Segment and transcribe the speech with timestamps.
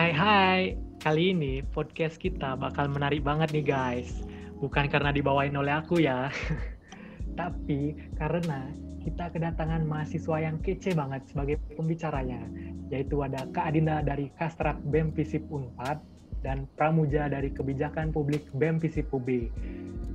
[0.00, 0.60] Hai hai,
[1.04, 4.24] kali ini podcast kita bakal menarik banget nih guys.
[4.56, 6.32] Bukan karena dibawain oleh aku ya,
[7.40, 8.72] tapi karena
[9.04, 12.40] kita kedatangan mahasiswa yang kece banget sebagai pembicaranya,
[12.88, 16.00] yaitu ada Kak Adinda dari Kastrat BEM Visip Unpad
[16.40, 19.52] dan Pramuja dari Kebijakan Publik BEM Visip UB.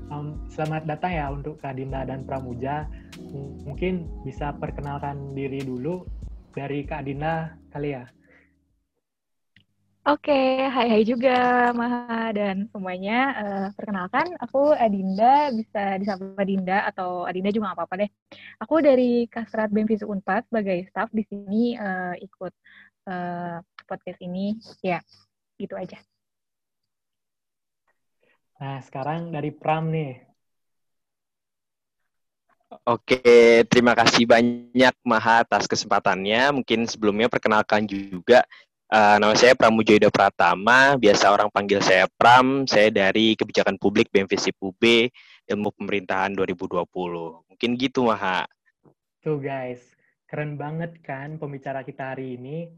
[0.10, 2.90] Um, selamat datang ya untuk Kak Adinda dan Pramuja.
[3.22, 6.10] M mungkin bisa perkenalkan diri dulu
[6.58, 8.10] dari Kak Adinda kali ya.
[10.06, 10.38] Oke,
[10.70, 11.34] hai hai juga
[11.74, 13.34] Maha dan semuanya.
[13.42, 18.10] Uh, perkenalkan, aku Adinda, bisa disapa Dinda atau Adinda juga nggak apa-apa deh.
[18.62, 22.54] Aku dari Kasrat BEM Fisik Unpad sebagai staff di sini uh, ikut
[23.10, 23.58] uh,
[23.90, 24.54] podcast ini.
[24.86, 25.02] Ya,
[25.58, 25.98] gitu aja.
[28.62, 30.22] Nah, sekarang dari Pram nih.
[32.86, 36.62] Oke, terima kasih banyak Maha atas kesempatannya.
[36.62, 38.46] Mungkin sebelumnya perkenalkan juga
[38.86, 44.54] Uh, nama saya Pramujoido Pratama, biasa orang panggil saya Pram, saya dari Kebijakan Publik BMVC
[44.62, 45.10] UB,
[45.50, 46.86] Ilmu Pemerintahan 2020.
[47.50, 48.46] Mungkin gitu, Maha.
[49.26, 49.82] Tuh guys,
[50.30, 52.70] keren banget kan pembicara kita hari ini.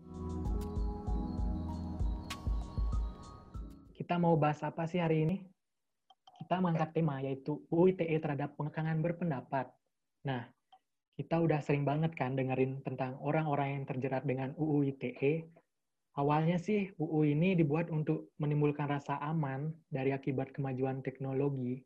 [3.92, 5.44] Kita mau bahas apa sih hari ini?
[6.39, 9.75] Kita mengangkat tema yaitu UU ITE terhadap pengekangan berpendapat.
[10.23, 10.47] Nah,
[11.19, 15.52] kita udah sering banget kan dengerin tentang orang-orang yang terjerat dengan UU ITE,
[16.17, 21.77] Awalnya sih UU ini dibuat untuk menimbulkan rasa aman dari akibat kemajuan teknologi.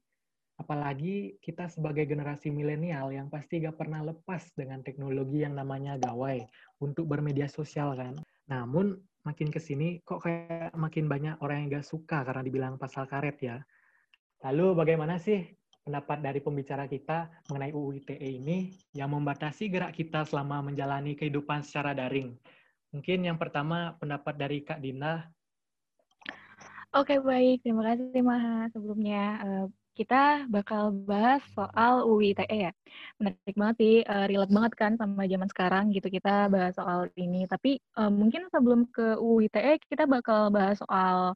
[0.55, 6.39] Apalagi kita sebagai generasi milenial yang pasti gak pernah lepas dengan teknologi yang namanya gawai
[6.79, 8.15] untuk bermedia sosial kan.
[8.47, 8.95] Namun
[9.27, 13.35] makin ke sini kok kayak makin banyak orang yang gak suka karena dibilang pasal karet
[13.43, 13.59] ya.
[14.47, 15.43] Lalu bagaimana sih
[15.83, 21.67] pendapat dari pembicara kita mengenai UU ITE ini yang membatasi gerak kita selama menjalani kehidupan
[21.67, 22.31] secara daring?
[22.92, 25.31] Mungkin yang pertama pendapat dari Kak Dina.
[26.91, 27.63] Oke, baik.
[27.63, 28.68] Terima kasih, Maha.
[28.75, 29.66] Sebelumnya, uh,
[29.96, 32.72] kita bakal bahas soal UU ITE ya.
[33.16, 37.47] Menarik banget sih, uh, relate banget kan sama zaman sekarang gitu kita bahas soal ini.
[37.47, 41.31] Tapi uh, mungkin sebelum ke UU ITE, kita bakal bahas soal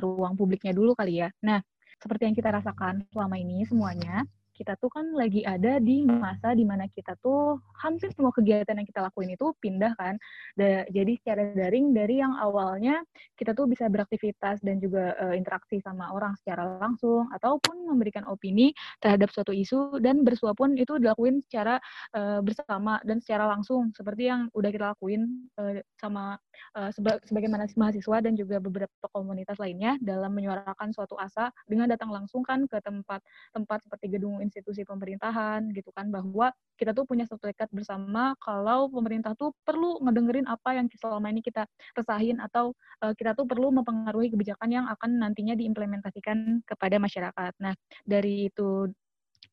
[0.00, 1.28] ruang publiknya dulu kali ya.
[1.42, 1.58] Nah,
[1.98, 4.22] seperti yang kita rasakan selama ini semuanya,
[4.60, 8.84] kita tuh kan lagi ada di masa di mana kita tuh hampir semua kegiatan yang
[8.84, 10.20] kita lakuin itu pindah kan.
[10.52, 13.00] Da, jadi secara daring dari yang awalnya
[13.40, 18.76] kita tuh bisa beraktivitas dan juga uh, interaksi sama orang secara langsung ataupun memberikan opini
[19.00, 21.80] terhadap suatu isu dan bersua pun itu dilakuin secara
[22.12, 26.36] uh, bersama dan secara langsung seperti yang udah kita lakuin uh, sama
[26.76, 32.12] uh, seba sebagai mahasiswa dan juga beberapa komunitas lainnya dalam menyuarakan suatu asa dengan datang
[32.12, 37.46] langsung kan ke tempat-tempat seperti gedung institusi pemerintahan gitu kan bahwa kita tuh punya satu
[37.46, 42.74] tekad bersama kalau pemerintah tuh perlu ngedengerin apa yang selama ini kita resahin atau
[43.06, 47.52] uh, kita tuh perlu mempengaruhi kebijakan yang akan nantinya diimplementasikan kepada masyarakat.
[47.62, 48.90] Nah, dari itu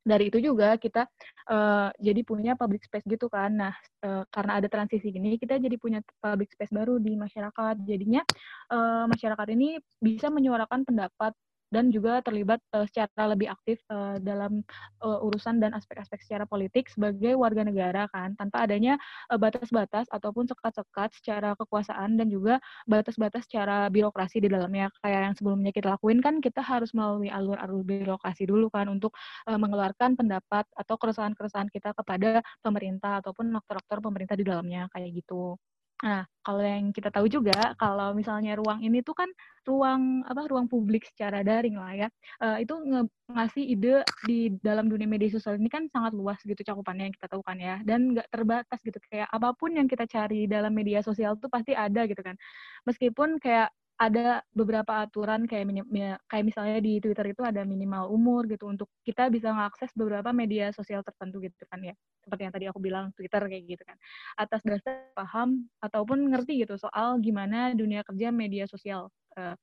[0.08, 1.04] dari itu juga kita
[1.52, 3.52] uh, jadi punya public space gitu kan.
[3.52, 3.74] Nah,
[4.08, 7.84] uh, karena ada transisi gini, kita jadi punya public space baru di masyarakat.
[7.84, 8.24] Jadinya
[8.72, 11.36] uh, masyarakat ini bisa menyuarakan pendapat
[11.74, 14.64] dan juga terlibat uh, secara lebih aktif uh, dalam
[15.04, 18.96] uh, urusan dan aspek-aspek secara politik sebagai warga negara kan tanpa adanya
[19.36, 25.36] batas-batas uh, ataupun sekat-sekat secara kekuasaan dan juga batas-batas secara birokrasi di dalamnya kayak yang
[25.36, 29.14] sebelumnya kita lakuin kan kita harus melalui alur-alur birokrasi dulu kan untuk
[29.48, 35.60] uh, mengeluarkan pendapat atau keresahan-keresahan kita kepada pemerintah ataupun aktor-aktor pemerintah di dalamnya kayak gitu.
[36.06, 39.30] Nah, kalau yang kita tahu juga, kalau misalnya ruang ini tuh kan
[39.66, 43.02] ruang apa ruang publik secara daring lah ya, uh, itu nge
[43.34, 47.28] ngasih ide di dalam dunia media sosial ini kan sangat luas gitu cakupannya yang kita
[47.34, 51.02] tahu kan ya, dan nggak terbatas gitu kayak apa pun yang kita cari dalam media
[51.02, 52.38] sosial tuh pasti ada gitu kan.
[52.86, 58.14] Meskipun kayak ada beberapa aturan kayak minim, ya, kayak misalnya di Twitter itu ada minimal
[58.14, 61.98] umur gitu untuk kita bisa mengakses beberapa media sosial tertentu gitu kan ya.
[62.22, 63.98] Seperti yang tadi aku bilang Twitter kayak gitu kan.
[64.38, 69.58] Atas dasar paham ataupun ngerti gitu soal gimana dunia kerja media sosial uh,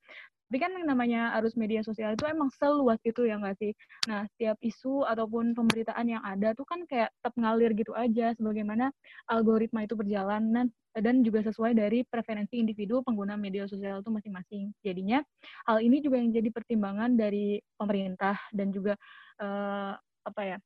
[0.54, 3.74] tapi kan namanya arus media sosial itu emang seluas itu ya nggak sih?
[4.06, 8.94] Nah, setiap isu ataupun pemberitaan yang ada tuh kan kayak tetap ngalir gitu aja sebagaimana
[9.26, 14.70] algoritma itu berjalan dan, dan juga sesuai dari preferensi individu pengguna media sosial itu masing-masing.
[14.86, 15.26] Jadinya
[15.66, 18.94] hal ini juga yang jadi pertimbangan dari pemerintah dan juga
[19.42, 20.58] uh, apa ya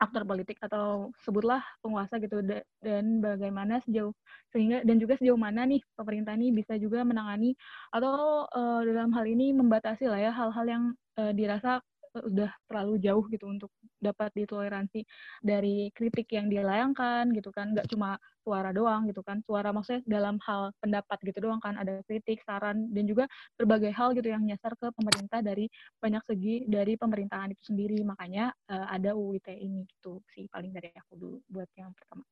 [0.00, 2.40] aktor politik atau sebutlah penguasa gitu.
[2.80, 4.16] Dan bagaimana sejauh
[4.50, 7.54] sehingga dan juga sejauh mana nih pemerintah ini bisa juga menangani
[7.94, 10.84] atau uh, dalam hal ini membatasi lah ya hal-hal yang
[11.20, 11.78] uh, dirasa
[12.14, 13.70] udah terlalu jauh gitu untuk
[14.02, 15.06] dapat ditoleransi
[15.40, 17.70] dari kritik yang dilayangkan gitu kan.
[17.70, 19.38] Nggak cuma suara doang gitu kan.
[19.46, 21.78] Suara maksudnya dalam hal pendapat gitu doang kan.
[21.78, 25.70] Ada kritik saran dan juga berbagai hal gitu yang nyasar ke pemerintah dari
[26.02, 28.02] banyak segi dari pemerintahan itu sendiri.
[28.02, 32.26] Makanya uh, ada UU ITE ini gitu sih paling dari aku dulu buat yang pertama.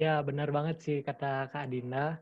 [0.00, 2.20] Ya benar banget sih kata Kak Dinda.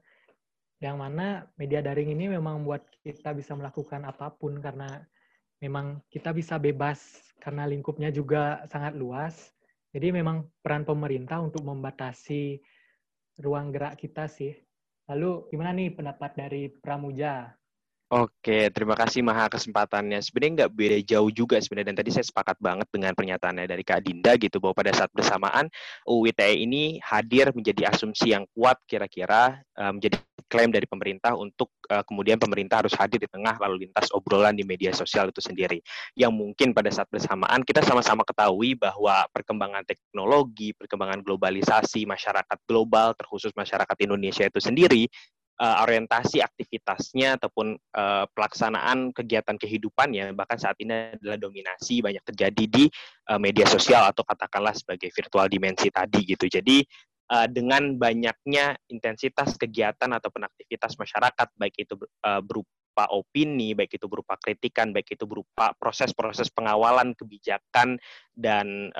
[0.81, 5.05] Yang mana media daring ini memang membuat kita bisa melakukan apa pun karena
[5.61, 9.53] memang kita bisa bebas karena lingkupnya juga sangat luas.
[9.93, 12.61] Jadi memang peran pemerintah untuk membatasi
[13.41, 14.57] ruang gerak kita sih.
[15.11, 17.51] Lalu gimana nih pendapat dari Pramuja?
[18.11, 20.19] Oke, terima kasih Maha kesempatannya.
[20.19, 24.03] Sebenarnya nggak beda jauh juga sebenarnya, dan tadi saya sepakat banget dengan pernyataannya dari Kak
[24.03, 25.71] Dinda gitu, bahwa pada saat bersamaan
[26.03, 30.19] UU ITE ini hadir menjadi asumsi yang kuat kira-kira uh, menjadi
[30.51, 34.67] klaim dari pemerintah untuk uh, kemudian pemerintah harus hadir di tengah lalu lintas obrolan di
[34.67, 35.79] media sosial itu sendiri.
[36.19, 43.15] Yang mungkin pada saat bersamaan kita sama-sama ketahui bahwa perkembangan teknologi, perkembangan globalisasi, masyarakat global,
[43.15, 45.07] terkhusus masyarakat Indonesia itu sendiri,
[45.61, 52.65] uh, orientasi aktivitasnya ataupun uh, pelaksanaan kegiatan kehidupannya bahkan saat ini adalah dominasi banyak terjadi
[52.65, 52.85] di
[53.29, 56.49] uh, media sosial atau katakanlah sebagai virtual dimensi tadi gitu.
[56.49, 56.81] Jadi
[57.31, 61.95] uh, dengan banyaknya intensitas kegiatan ataupun aktivitas masyarakat baik itu
[62.27, 67.97] uh, berupa opini, baik itu berupa kritikan, baik itu berupa proses-proses pengawalan kebijakan
[68.35, 68.91] dan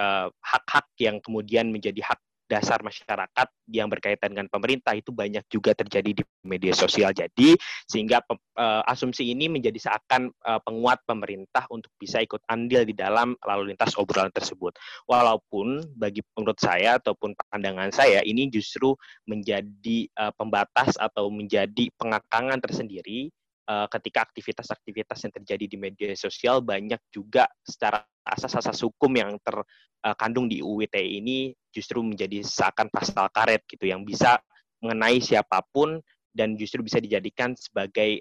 [0.41, 2.21] hak-hak uh, yang kemudian menjadi hak
[2.51, 7.15] dasar masyarakat yang berkaitan dengan pemerintah itu banyak juga terjadi di media sosial.
[7.15, 7.55] Jadi
[7.87, 13.39] sehingga uh, asumsi ini menjadi seakan uh, penguat pemerintah untuk bisa ikut andil di dalam
[13.47, 14.75] lalu lintas obrolan tersebut.
[15.07, 18.99] Walaupun bagi menurut saya ataupun pandangan saya ini justru
[19.31, 23.31] menjadi uh, pembatas atau menjadi pengakangan tersendiri
[23.69, 30.59] ketika aktivitas-aktivitas yang terjadi di media sosial banyak juga secara asas-asas hukum yang terkandung di
[30.59, 34.43] UU ITE ini justru menjadi seakan pasal karet gitu yang bisa
[34.83, 36.03] mengenai siapa pun
[36.35, 38.19] dan justru bisa dijadikan sebagai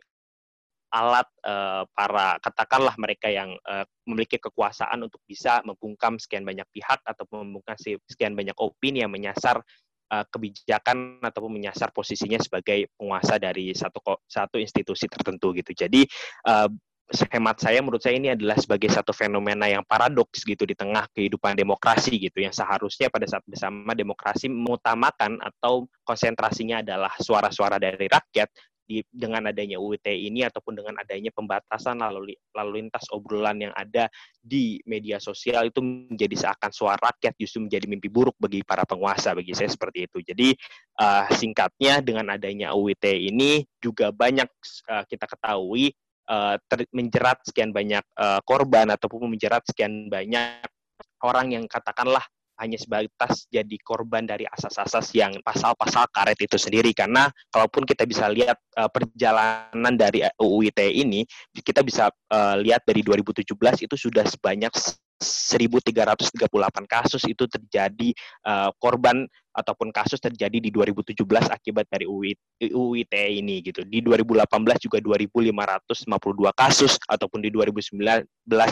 [0.89, 3.53] alat uh, para katakanlah mereka yang
[4.09, 7.77] memiliki kekuasaan untuk bisa membungkam sekian banyak pihak atau membungkam
[8.09, 9.61] sekian banyak opini yang menyasar
[10.09, 15.71] uh, kebijakan ataupun menyasar posisinya sebagai penguasa dari satu satu institusi tertentu gitu.
[15.73, 16.05] Jadi
[16.49, 16.69] uh,
[17.09, 21.57] hemat saya menurut saya ini adalah sebagai satu fenomena yang paradoks gitu di tengah kehidupan
[21.57, 28.49] demokrasi gitu yang seharusnya pada saat bersama demokrasi mengutamakan atau konsentrasinya adalah suara-suara dari rakyat
[28.89, 34.09] di, dengan adanya UUT ini ataupun dengan adanya pembatasan lalu lalu lintas obrolan yang ada
[34.41, 39.37] di media sosial itu menjadi seakan suara rakyat justru menjadi mimpi buruk bagi para penguasa
[39.37, 40.25] bagi saya seperti itu.
[40.25, 40.57] Jadi
[40.97, 44.49] uh, singkatnya dengan adanya UUT ini juga banyak
[44.89, 45.93] uh, kita ketahui
[46.25, 50.65] uh, ter, menjerat sekian banyak uh, korban ataupun menjerat sekian banyak
[51.21, 52.25] orang yang katakanlah
[52.59, 56.91] hanya sebatas jadi korban dari asas-asas yang pasal-pasal karet itu sendiri.
[56.91, 61.23] Karena kalaupun kita bisa lihat uh, perjalanan dari UU ITE ini
[61.55, 63.47] kita bisa uh, lihat dari 2017
[63.87, 64.71] itu sudah sebanyak
[65.19, 66.47] 1.338
[66.87, 68.09] kasus itu terjadi
[68.47, 71.17] uh, korban ataupun kasus terjadi di 2017
[71.49, 73.81] akibat dari UU ITE ini gitu.
[73.83, 74.45] Di 2018
[74.85, 77.99] juga 2.552 kasus ataupun di 2019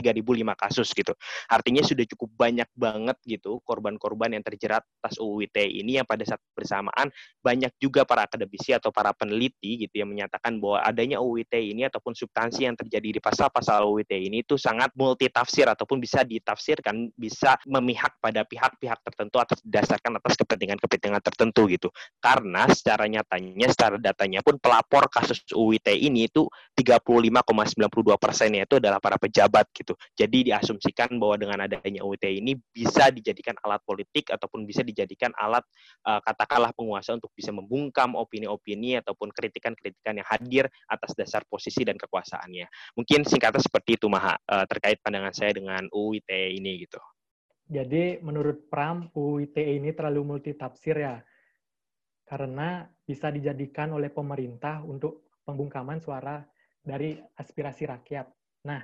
[0.00, 1.12] 3.005 kasus gitu.
[1.46, 6.24] Artinya sudah cukup banyak banget gitu korban-korban yang terjerat atas UU ITE ini yang pada
[6.24, 7.12] saat bersamaan
[7.44, 11.86] banyak juga para akademisi atau para peneliti gitu yang menyatakan bahwa adanya UU ITE ini
[11.86, 17.12] ataupun substansi yang terjadi di pasal-pasal UU ITE ini itu sangat multitafsir ataupun bisa ditafsirkan
[17.14, 21.88] bisa memihak pada pihak-pihak tertentu tertentu atas didasarkan atas kepentingan-kepentingan tertentu gitu.
[22.22, 26.46] Karena secara nyatanya, secara datanya pun pelapor kasus UIT ini itu
[26.78, 29.98] 35,92 persennya itu adalah para pejabat gitu.
[30.14, 35.66] Jadi diasumsikan bahwa dengan adanya UIT ini bisa dijadikan alat politik ataupun bisa dijadikan alat
[36.06, 41.98] uh, katakanlah penguasa untuk bisa membungkam opini-opini ataupun kritikan-kritikan yang hadir atas dasar posisi dan
[41.98, 42.94] kekuasaannya.
[42.94, 47.02] Mungkin singkatnya seperti itu Maha uh, terkait pandangan saya dengan UIT ini gitu.
[47.66, 51.18] Jadi menurut Pram, UU ITE ini terlalu multitafsir ya.
[52.26, 56.42] Karena bisa dijadikan oleh pemerintah untuk pembungkaman suara
[56.82, 58.26] dari aspirasi rakyat.
[58.66, 58.82] Nah,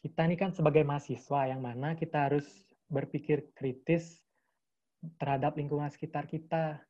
[0.00, 2.44] kita ini kan sebagai mahasiswa yang mana kita harus
[2.88, 4.24] berpikir kritis
[5.20, 6.80] terhadap lingkungan sekitar kita.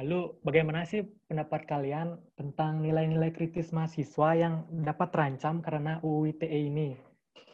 [0.00, 6.58] Lalu bagaimana sih pendapat kalian tentang nilai-nilai kritis mahasiswa yang dapat terancam karena UU ITE
[6.72, 6.96] ini?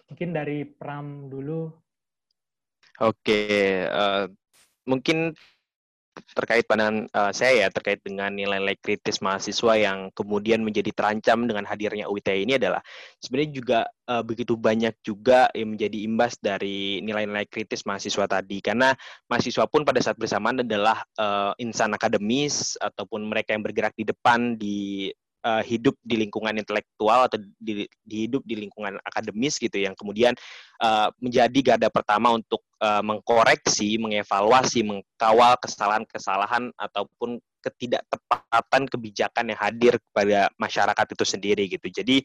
[0.07, 1.67] Mungkin dari Pram dulu
[2.99, 4.27] Oke, uh,
[4.83, 5.31] mungkin
[6.35, 11.63] terkait pandangan uh, saya ya terkait dengan nilai-nilai kritis mahasiswa yang kemudian menjadi terancam dengan
[11.63, 12.83] hadirnya UITE ini adalah
[13.23, 13.79] sebenarnya juga
[14.11, 18.59] uh, begitu banyak juga yang menjadi imbas dari nilai-nilai kritis mahasiswa tadi.
[18.59, 18.91] Karena
[19.31, 24.59] mahasiswa pun pada saat bersamaan adalah uh, insan akademis ataupun mereka yang bergerak di depan
[24.59, 24.79] di
[25.49, 30.37] uh, hidup di lingkungan intelektual atau di, di hidup di lingkungan akademis gitu yang kemudian
[30.85, 39.95] uh, menjadi garda pertama untuk uh, mengkoreksi, mengevaluasi, mengkawal kesalahan-kesalahan ataupun ketidaktepatan kebijakan yang hadir
[39.99, 41.89] kepada masyarakat itu sendiri gitu.
[41.89, 42.17] Jadi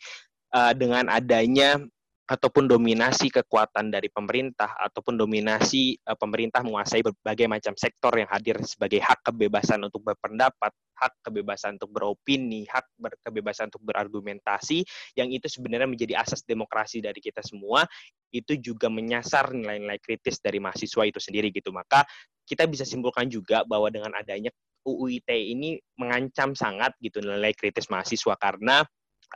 [0.51, 1.79] uh, dengan adanya
[2.23, 8.55] ataupun dominasi kekuatan dari pemerintah ataupun dominasi uh, pemerintah menguasai berbagai macam sektor yang hadir
[8.63, 10.71] sebagai hak kebebasan untuk berpendapat,
[11.03, 14.88] hak kebebasan untuk beropini, hak ber kebebasan untuk berargumentasi
[15.19, 17.83] yang itu sebenarnya menjadi asas demokrasi dari kita semua
[18.31, 21.75] itu juga menyasar nilai-nilai kritis dari mahasiswa itu sendiri gitu.
[21.75, 22.07] Maka
[22.48, 24.50] kita bisa simpulkan juga bahwa dengan adanya
[24.83, 28.83] UU ITE ini mengancam sangat gitu nilai kritis mahasiswa karena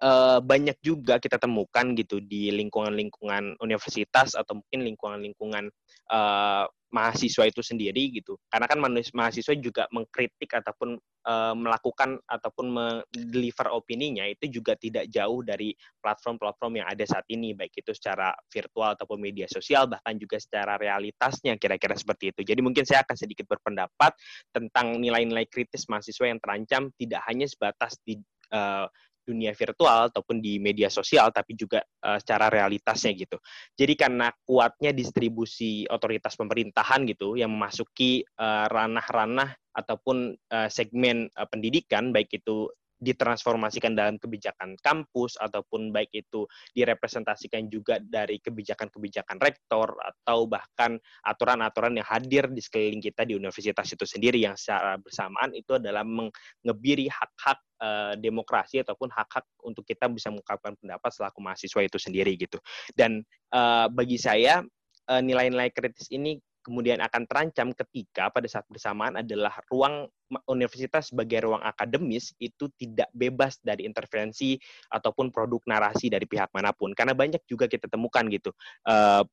[0.04, 5.72] uh, banyak juga kita temukan gitu di lingkungan-lingkungan universitas atau mungkin lingkungan-lingkungan
[6.12, 8.40] uh, mahasiswa itu sendiri gitu.
[8.48, 8.80] Karena kan
[9.12, 10.96] mahasiswa juga mengkritik ataupun
[11.28, 17.52] uh, melakukan ataupun mendeliver opininya itu juga tidak jauh dari platform-platform yang ada saat ini
[17.52, 22.42] baik itu secara virtual ataupun media sosial bahkan juga secara realitasnya kira-kira seperti itu.
[22.48, 24.16] Jadi mungkin saya akan sedikit berpendapat
[24.56, 28.16] tentang nilai-nilai kritis mahasiswa yang terancam tidak hanya sebatas di
[28.56, 28.88] uh,
[29.28, 33.36] dunia virtual ataupun di media sosial, tapi juga uh, secara realitasnya gitu.
[33.76, 41.30] Jadi karena kuatnya distribusi otoritas pemerintahan gitu yang memasuki eh, ranah-ranah uh, ataupun uh, segmen
[41.38, 49.38] uh, pendidikan, baik itu ditransformasikan dalam kebijakan kampus ataupun baik itu direpresentasikan juga dari kebijakan-kebijakan
[49.38, 54.98] rektor atau bahkan aturan-aturan yang hadir di sekeliling kita di universitas itu sendiri yang secara
[54.98, 61.40] bersamaan itu adalah mengebiri hak-hak uh, demokrasi ataupun hak-hak untuk kita bisa mengungkapkan pendapat selaku
[61.42, 62.58] mahasiswa itu sendiri gitu.
[62.98, 63.22] Dan
[63.54, 64.66] uh, bagi saya
[65.10, 70.12] uh, nilai-nilai kritis ini kemudian akan terancam ketika pada saat bersamaan adalah ruang
[70.52, 74.60] universitas sebagai ruang akademis itu tidak bebas dari intervensi
[74.92, 76.92] ataupun produk narasi dari pihak mana pun.
[76.92, 78.52] Karena banyak juga kita temukan gitu.
[78.84, 79.24] Uh,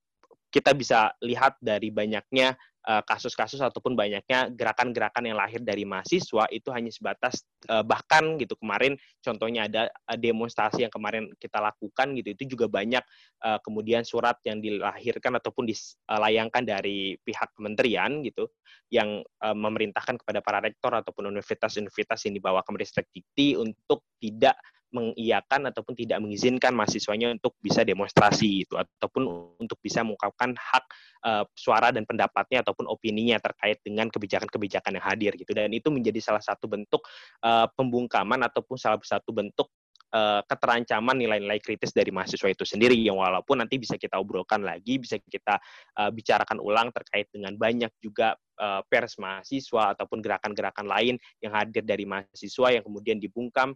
[0.55, 6.69] kita bisa lihat dari banyaknya Eh, kasus-kasus ataupun banyaknya gerakan-gerakan yang lahir dari mahasiswa itu
[6.69, 7.41] hanya sebatas
[7.73, 8.93] uh, bahkan gitu kemarin
[9.25, 13.01] contohnya ada uh, demonstrasi yang kemarin kita lakukan gitu itu juga banyak
[13.65, 18.49] kemudian surat yang dilahirkan ataupun dilayangkan dari pihak kementerian gitu
[18.89, 24.57] yang memerintahkan kepada para rektor ataupun universitas-universitas yang dibawa ke Kemenristek Dikti untuk tidak
[24.95, 29.27] mengiyakan ataupun tidak mengizinkan mahasiswanya untuk bisa demonstrasi itu ataupun
[29.59, 30.85] untuk bisa mengungkapkan hak
[31.27, 35.51] uh, suara dan pendapatnya ataupun opininya terkait dengan kebijakan-kebijakan yang hadir gitu.
[35.51, 37.03] Dan itu menjadi salah satu bentuk
[37.43, 39.69] uh, pembungkaman ataupun salah satu bentuk
[40.15, 45.03] uh, keterancaman nilai-nilai kritis dari mahasiswa itu sendiri yang walaupun nanti bisa kita obrolkan lagi
[45.03, 45.59] bisa kita
[45.99, 51.83] uh, bicarakan ulang terkait dengan banyak juga uh, pers mahasiswa ataupun gerakan-gerakan lain yang hadir
[51.83, 53.75] dari mahasiswa yang kemudian dibungkam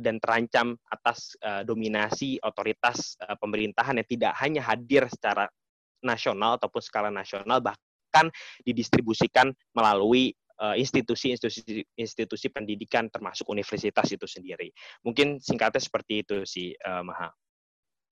[0.00, 1.36] dan terancam atas
[1.68, 3.12] dominasi otoritas
[3.44, 5.52] pemerintahan yang tidak hanya hadir secara
[6.00, 8.32] nasional ataupun skala nasional bahkan
[8.64, 10.32] didistribusikan melalui
[10.76, 14.68] institusi-institusi institusi pendidikan termasuk universitas itu sendiri.
[15.00, 17.32] Mungkin singkatnya seperti itu sih, uh, Maha.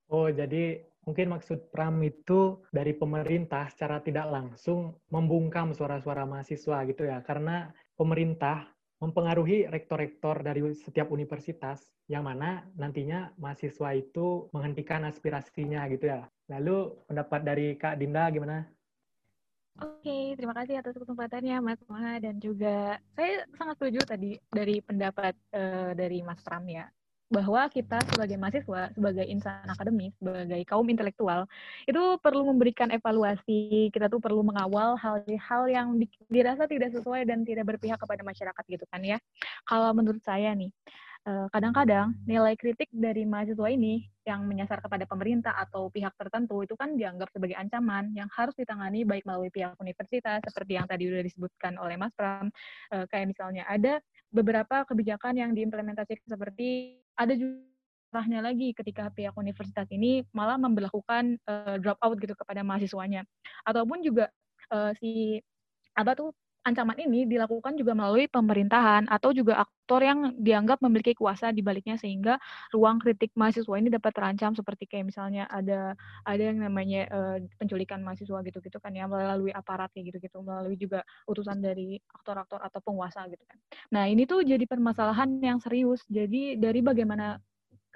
[0.08, 7.04] Oh, jadi mungkin maksud Pram itu dari pemerintah secara tidak langsung membungkam suara-suara mahasiswa gitu
[7.04, 15.86] ya, karena pemerintah mempengaruhi rektor-rektor dari setiap universitas yang mana nantinya mahasiswa itu menghentikan aspirasinya
[15.92, 16.26] gitu ya.
[16.48, 18.64] Lalu pendapat dari Kak Dinda gimana?
[19.78, 25.38] Oke, terima kasih atas kesempatannya Mas Maha dan juga saya sangat setuju tadi dari pendapat
[25.54, 26.90] uh, dari Mas Pram ya
[27.28, 31.44] bahwa kita sebagai mahasiswa, sebagai insan akademis, sebagai kaum intelektual,
[31.85, 35.92] itu perlu memberikan evaluasi, kita tuh perlu mengawal hal-hal yang
[36.32, 39.20] dirasa tidak sesuai dan tidak berpihak kepada masyarakat gitu kan ya.
[39.68, 40.73] Kalau menurut saya nih,
[41.26, 46.96] kadang-kadang nilai kritik dari mahasiswa ini yang menyasar kepada pemerintah atau pihak tertentu itu kan
[46.96, 51.76] dianggap sebagai ancaman yang harus ditangani baik melalui pihak universitas seperti yang tadi sudah disebutkan
[51.76, 52.48] oleh Mas Pram.
[52.92, 54.00] Eh, kayak misalnya ada
[54.32, 57.68] beberapa kebijakan yang diimplementasikan seperti ada juga
[58.40, 63.20] lagi ketika pihak universitas ini malah memperlakukan uh, drop out gitu kepada mahasiswanya.
[63.68, 64.32] Ataupun juga
[64.72, 65.44] uh, si
[65.92, 66.32] apa tuh
[66.68, 71.96] ancaman ini dilakukan juga melalui pemerintahan atau juga aktor yang dianggap memiliki kuasa di baliknya
[71.96, 72.37] sehingga
[72.76, 75.96] ruang kritik mahasiswa ini dapat terancam seperti kayak misalnya ada
[76.28, 81.00] ada yang namanya uh, penculikan mahasiswa gitu-gitu kan ya melalui aparat kayak gitu-gitu melalui juga
[81.25, 83.58] utusan dari aktor-aktor atau penguasa gitu kan.
[83.88, 86.04] Nah, ini tuh jadi permasalahan yang serius.
[86.06, 87.40] Jadi dari bagaimana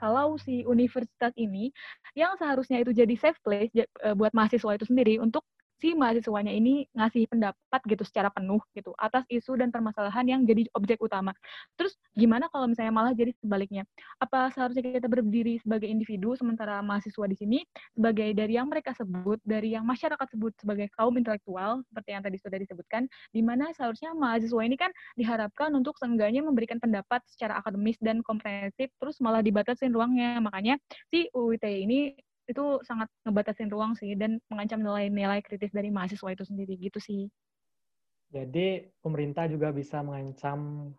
[0.03, 1.71] kalau si universitas ini
[2.19, 3.71] yang seharusnya itu jadi safe place
[4.03, 5.47] uh, buat mahasiswa itu sendiri untuk
[5.83, 10.71] si mahasiswanya ini ngasih pendapat gitu secara penuh gitu atas isu dan permasalahan yang jadi
[10.79, 11.35] objek utama.
[11.75, 13.83] Terus gimana kalau misalnya malah jadi sebaliknya?
[14.23, 17.59] Apa seharusnya kita berdiri sebagai individu sementara mahasiswa di sini
[17.99, 22.39] sebagai dari yang mereka sebut dari yang masyarakat sebut sebagai kaum intelektual seperti yang tadi
[22.39, 27.99] sudah disebutkan di mana seharusnya mahasiswa ini kan diharapkan untuk seenggaknya memberikan pendapat secara akademis
[27.99, 30.39] dan komprehensif terus malah dibatasin ruangnya.
[30.39, 30.79] Makanya
[31.11, 32.15] si UIT ini
[32.51, 37.31] itu sangat ngebatasin ruang sih dan mengancam nilai-nilai kritis dari mahasiswa itu sendiri gitu sih.
[38.33, 40.91] Jadi pemerintah juga bisa mengancam,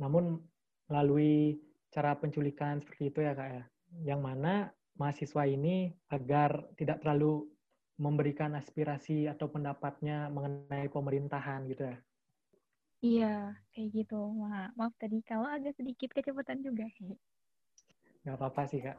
[0.00, 0.40] namun
[0.88, 1.60] melalui
[1.92, 3.64] cara penculikan seperti itu ya kak ya,
[4.08, 7.44] yang mana mahasiswa ini agar tidak terlalu
[8.00, 11.96] memberikan aspirasi atau pendapatnya mengenai pemerintahan gitu ya.
[13.02, 13.34] Iya,
[13.74, 14.20] kayak gitu.
[14.40, 16.86] Ma maaf tadi kalau agak sedikit kecepatan juga.
[18.24, 18.96] Gak apa-apa sih kak.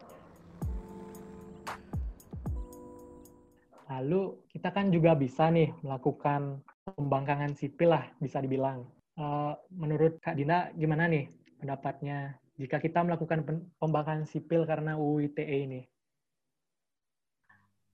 [3.92, 8.88] Lalu kita kan juga bisa nih melakukan pembangkangan sipil lah bisa dibilang.
[9.14, 11.30] Uh, menurut Kak Dina gimana nih
[11.62, 13.46] pendapatnya jika kita melakukan
[13.78, 15.82] pembangkangan sipil karena UU ITE ini?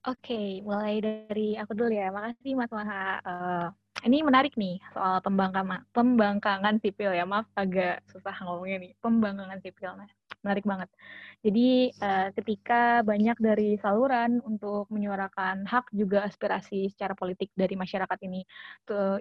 [0.08, 2.08] Oke, okay, mulai dari aku dulu ya.
[2.08, 3.20] Makasih Mas Maha.
[3.20, 3.68] Uh,
[4.08, 7.28] ini menarik nih soal pembangkangan pembangkangan sipil ya.
[7.28, 8.92] Maaf agak susah ngomongnya nih.
[9.04, 9.92] Pembangkangan sipil.
[10.00, 10.08] Nah,
[10.40, 10.90] menarik banget.
[11.40, 18.20] Jadi uh, ketika banyak dari saluran untuk menyuarakan hak juga aspirasi secara politik dari masyarakat
[18.28, 18.44] ini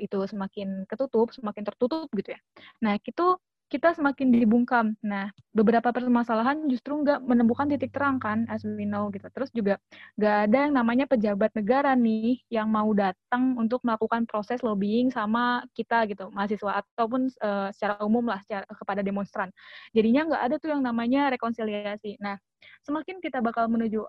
[0.02, 2.40] itu semakin ketutup, semakin tertutup gitu ya.
[2.82, 4.96] Nah, itu kita semakin dibungkam.
[5.04, 9.28] Nah, beberapa permasalahan justru nggak menemukan titik terang kan, as we know gitu.
[9.28, 9.76] Terus juga
[10.16, 15.62] nggak ada yang namanya pejabat negara nih yang mau datang untuk melakukan proses lobbying sama
[15.76, 19.52] kita gitu, mahasiswa ataupun uh, secara umum lah secara, kepada demonstran.
[19.92, 22.16] Jadinya nggak ada tuh yang namanya rekonsiliasi.
[22.24, 22.40] Nah,
[22.82, 24.02] semakin kita bakal menuju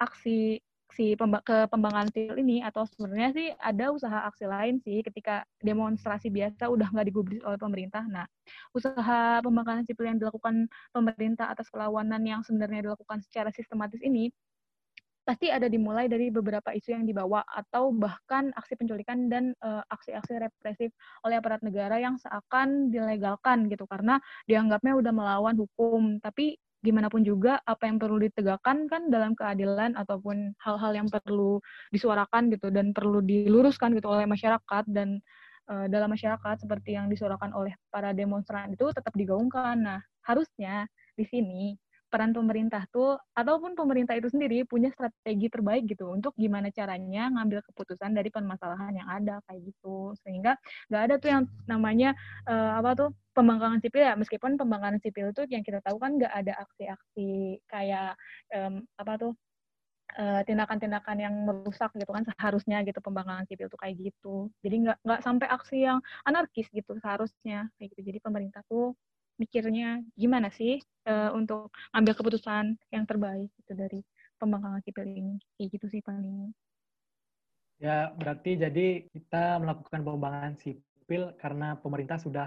[0.00, 0.58] aksi
[0.96, 5.44] si pemba ke pembangunan sipil ini atau sebenarnya sih ada usaha aksi lain sih ketika
[5.64, 8.04] demonstrasi biasa udah nggak digubris oleh pemerintah.
[8.08, 8.28] Nah,
[8.76, 14.28] usaha pembangkangan sipil yang dilakukan pemerintah atas perlawanan yang sebenarnya dilakukan secara sistematis ini
[15.22, 20.50] pasti ada dimulai dari beberapa isu yang dibawa atau bahkan aksi penculikan dan aksi-aksi uh,
[20.50, 20.90] represif
[21.22, 24.18] oleh aparat negara yang seakan dilegalkan gitu karena
[24.50, 29.94] dianggapnya udah melawan hukum tapi gimana pun juga apa yang perlu ditegakkan kan dalam keadilan
[29.94, 31.62] ataupun hal-hal yang perlu
[31.94, 35.22] disuarakan gitu dan perlu diluruskan gitu oleh masyarakat dan
[35.70, 39.78] uh, dalam masyarakat seperti yang disuarakan oleh para demonstran itu tetap digaungkan.
[39.78, 41.78] Nah, harusnya di sini
[42.12, 47.64] peran pemerintah tuh ataupun pemerintah itu sendiri punya strategi terbaik gitu untuk gimana caranya ngambil
[47.72, 50.12] keputusan dari permasalahan yang ada kayak gitu.
[50.20, 50.60] Sehingga
[50.92, 52.12] nggak ada tuh yang namanya
[52.44, 54.12] uh, apa tuh pembangkangan sipil ya.
[54.20, 58.12] Meskipun pembangkangan sipil itu yang kita tahu kan nggak ada aksi-aksi kayak
[58.52, 59.32] um, apa tuh
[60.12, 64.52] eh, tindakan-tindakan uh, yang merusak gitu kan seharusnya gitu pembangkangan sipil tuh kayak gitu.
[64.60, 65.98] Jadi nggak nggak sampai aksi yang
[66.28, 68.12] anarkis gitu seharusnya kayak gitu.
[68.12, 68.92] Jadi pemerintah tuh
[69.42, 70.78] mikirnya gimana sih
[71.10, 74.00] uh, untuk ambil keputusan yang terbaik itu dari
[74.38, 75.34] pembangkangan sipil ini?
[75.58, 76.54] Kayak gitu sih paling.
[77.82, 82.46] Ya berarti jadi kita melakukan pembangkangan sipil karena pemerintah sudah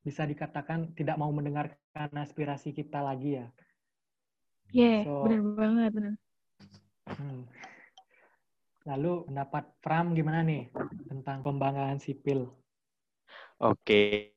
[0.00, 3.46] bisa dikatakan tidak mau mendengarkan aspirasi kita lagi ya?
[4.72, 6.14] Iya, yeah, so, benar banget benar.
[7.06, 7.46] Hmm.
[8.86, 10.70] lalu pendapat Pram gimana nih
[11.06, 12.50] tentang pembangkangan sipil
[13.56, 14.32] Oke,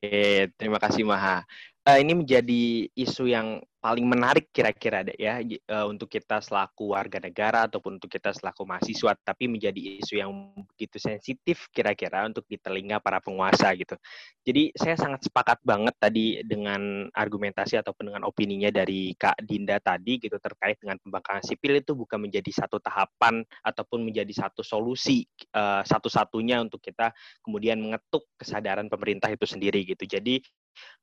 [0.55, 1.43] terima kasih Maha.
[1.83, 5.39] Uh, ini menjadi isu yang paling menarik kira-kira deh ya
[5.71, 10.51] uh, untuk kita selaku warga negara ataupun untuk kita selaku mahasiswa tapi menjadi isu yang
[10.75, 13.95] begitu sensitif kira-kira untuk di telinga para penguasa gitu.
[14.43, 20.19] Jadi saya sangat sepakat banget tadi dengan argumentasi ataupun dengan opininya dari Kak Dinda tadi
[20.19, 25.23] gitu terkait dengan pembangkangan sipil itu bukan menjadi satu tahapan ataupun menjadi satu solusi
[25.55, 30.03] uh, satu-satunya untuk kita kemudian mengetuk kesadaran pemerintah itu sendiri gitu.
[30.03, 30.43] Jadi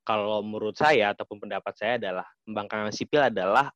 [0.07, 2.27] kalau menurut saya ataupun pendapat saya adalah
[2.67, 3.71] pembangkangan sipil adalah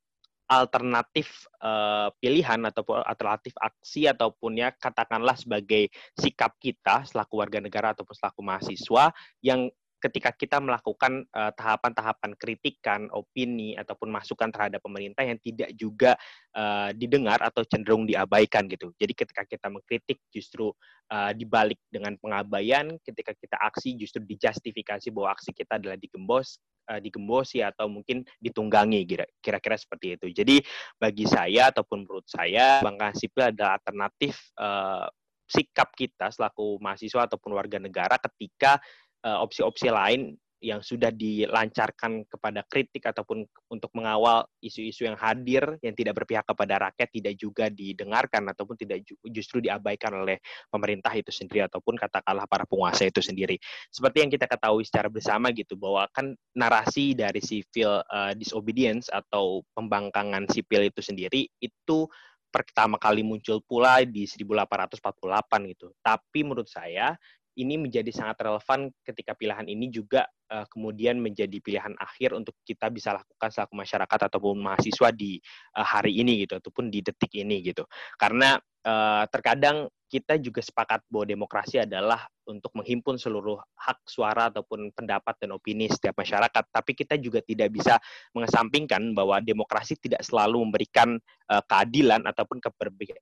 [0.50, 5.87] alternatif uh, pilihan ataupun alternatif aksi ataupun ya katakanlah sebagai
[6.18, 9.14] sikap kita selaku warga negara ataupun selaku mahasiswa
[9.46, 16.14] yang ketika kita melakukan tahapan tahapan-tahapan kritikan, opini ataupun masukan terhadap pemerintah yang tidak juga
[16.56, 18.92] uh, didengar atau cenderung diabaikan gitu.
[18.96, 20.70] Jadi ketika kita mengkritik justru
[21.10, 26.60] uh, dibalik dengan pengabaian, ketika kita aksi justru dijustifikasi bahwa aksi kita adalah digembos,
[26.90, 29.04] uh, digembosi atau mungkin ditunggangi
[29.42, 30.26] kira-kira seperti itu.
[30.30, 30.56] Jadi
[30.96, 35.06] bagi saya ataupun menurut saya bangka sipil adalah alternatif uh,
[35.50, 38.78] sikap kita selaku mahasiswa ataupun warga negara ketika
[39.20, 40.33] Eh, opsi-opsi lain
[40.64, 46.88] yang sudah dilancarkan kepada kritik ataupun untuk mengawal isu-isu yang hadir yang tidak berpihak kepada
[46.88, 50.40] rakyat tidak juga didengarkan ataupun tidak justru diabaikan oleh
[50.72, 53.61] pemerintah itu sendiri ataupun katakanlah para penguasa itu sendiri.
[53.92, 59.61] Seperti yang kita ketahui secara bersama gitu bahwa kan narasi dari civil uh, disobedience atau
[59.76, 62.09] pembangkangan sipil itu sendiri itu
[62.50, 65.92] pertama kali muncul pula di 1848 gitu.
[66.02, 67.14] Tapi menurut saya
[67.58, 72.90] ini menjadi sangat relevan ketika pilihan ini juga uh, kemudian menjadi pilihan akhir untuk kita
[72.90, 75.42] bisa lakukan selaku masyarakat ataupun mahasiswa di
[75.74, 77.82] uh, hari ini gitu ataupun di detik ini gitu.
[78.14, 78.54] Karena
[78.86, 85.38] uh, terkadang kita juga sepakat bahwa demokrasi adalah untuk menghimpun seluruh hak suara ataupun pendapat
[85.38, 86.66] dan opini setiap masyarakat.
[86.66, 87.94] Tapi kita juga tidak bisa
[88.34, 91.14] mengesampingkan bahwa demokrasi tidak selalu memberikan
[91.46, 92.58] keadilan ataupun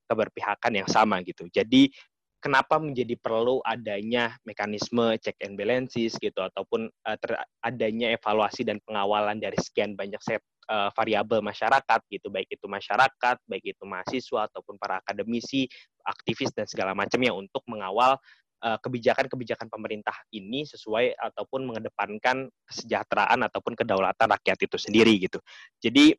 [0.09, 1.45] keberpihakan yang sama gitu.
[1.53, 1.93] Jadi
[2.38, 8.79] kenapa menjadi perlu adanya mekanisme check and balances gitu ataupun uh, ter, adanya evaluasi dan
[8.87, 12.31] pengawalan dari sekian banyak set uh, variabel masyarakat gitu.
[12.31, 15.66] Baik itu masyarakat baik itu mahasiswa ataupun para akademisi
[16.07, 18.16] aktivis dan segala macamnya untuk mengawal
[18.64, 25.37] eh, kebijakan-kebijakan pemerintah ini sesuai ataupun mengedepankan kesejahteraan ataupun kedaulatan rakyat itu sendiri gitu.
[25.85, 26.16] Jadi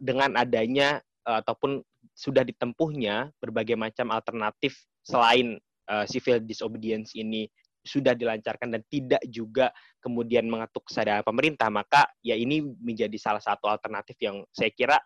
[0.00, 1.84] dengan adanya ataupun
[2.16, 5.56] sudah ditempuhnya berbagai macam alternatif selain
[5.88, 7.48] uh, civil disobedience ini
[7.80, 9.72] sudah dilancarkan dan tidak juga
[10.04, 14.96] kemudian mengetuk kesadaran pemerintah, maka ya ini menjadi salah satu alternatif yang saya kira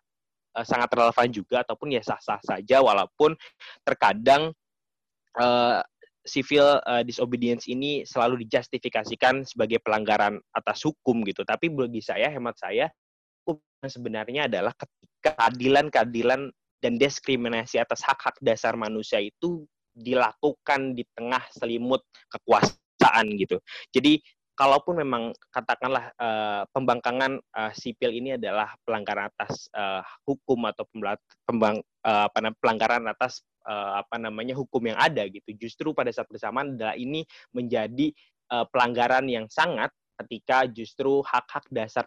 [0.58, 3.38] uh, sangat relevan juga ataupun ya sah-sah saja walaupun
[3.86, 4.50] terkadang
[5.38, 5.80] uh,
[6.24, 11.44] civil uh, disobedience ini selalu dijustifikasikan sebagai pelanggaran atas hukum gitu.
[11.44, 12.88] Tapi bagi saya, hemat saya,
[13.44, 16.48] hukum sebenarnya adalah ketika keadilan-keadilan
[16.80, 23.62] dan diskriminasi atas hak-hak dasar manusia itu dilakukan di tengah selimut kekuasaan gitu.
[23.94, 24.18] Jadi
[24.54, 30.86] kalaupun memang katakanlah uh, pembangkangan uh, sipil ini adalah pelanggaran atas uh, hukum atau
[31.46, 35.50] pembang uh, apa namanya pelanggaran atas uh, apa namanya hukum yang ada gitu.
[35.58, 38.14] Justru pada saat bersamaan adalah ini menjadi
[38.54, 42.06] uh, pelanggaran yang sangat ketika justru hak-hak dasar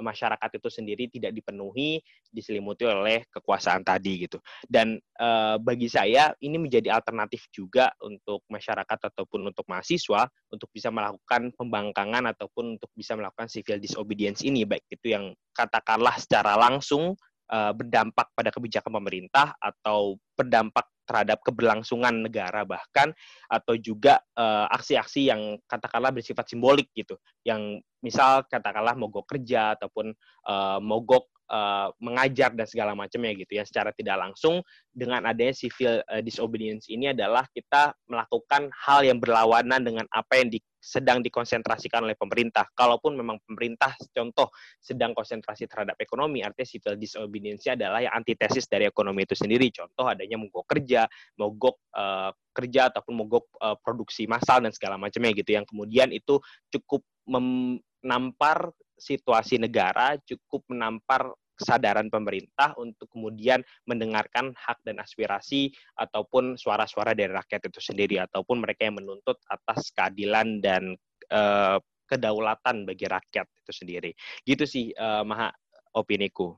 [0.00, 4.38] masyarakat itu sendiri tidak dipenuhi diselimuti oleh kekuasaan tadi gitu.
[4.68, 5.28] Dan e,
[5.60, 12.28] bagi saya ini menjadi alternatif juga untuk masyarakat ataupun untuk mahasiswa untuk bisa melakukan pembangkangan
[12.36, 17.16] ataupun untuk bisa melakukan civil disobedience ini baik itu yang katakanlah secara langsung
[17.48, 23.14] e, berdampak pada kebijakan pemerintah atau berdampak terhadap keberlangsungan negara bahkan
[23.46, 27.14] atau juga uh, aksi-aksi yang katakanlah bersifat simbolik gitu.
[27.46, 30.12] Yang misal katakanlah mogok kerja ataupun
[30.50, 36.02] uh, mogok uh, mengajar dan segala macamnya gitu ya secara tidak langsung dengan adanya civil
[36.06, 42.06] uh, disobedience ini adalah kita melakukan hal yang berlawanan dengan apa yang di sedang dikonsentrasikan
[42.06, 42.70] oleh pemerintah.
[42.70, 48.86] Kalaupun memang pemerintah contoh sedang konsentrasi terhadap ekonomi, artinya civil disobedience adalah yang antitesis dari
[48.86, 49.66] ekonomi itu sendiri.
[49.74, 51.10] Contoh adanya mogok kerja,
[51.42, 56.38] mogok uh, kerja ataupun mogok uh, produksi massal dan segala macamnya gitu yang kemudian itu
[56.70, 66.60] cukup menampar situasi negara, cukup menampar kesadaran pemerintah untuk kemudian mendengarkan hak dan aspirasi ataupun
[66.60, 70.92] suara-suara dari rakyat itu sendiri ataupun mereka yang menuntut atas keadilan dan
[71.32, 74.10] uh, kedaulatan bagi rakyat itu sendiri.
[74.44, 75.50] Gitu sih uh, Maha
[75.96, 76.54] opiniku.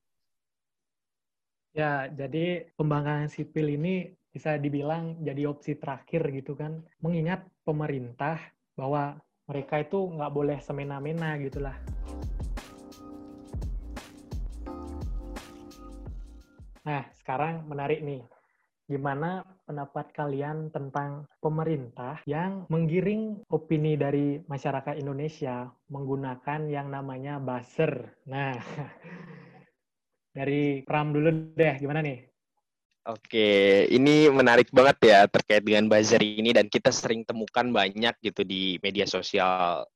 [1.78, 6.82] Ya, jadi pembangkangan sipil ini bisa dibilang jadi opsi terakhir gitu kan.
[6.98, 8.42] Mengingat pemerintah
[8.74, 11.76] bahwa mereka itu nggak boleh semena-mena gitulah.
[16.84, 18.24] Nah, sekarang menarik nih.
[18.88, 28.16] Gimana pendapat kalian tentang pemerintah yang menggiring opini dari masyarakat Indonesia menggunakan yang namanya buzzer?
[28.24, 28.56] Nah,
[30.36, 32.27] dari Pram dulu deh, gimana nih?
[33.06, 38.44] Oke, ini menarik banget ya terkait dengan buzzer ini dan kita sering temukan banyak gitu
[38.44, 39.86] di media sosial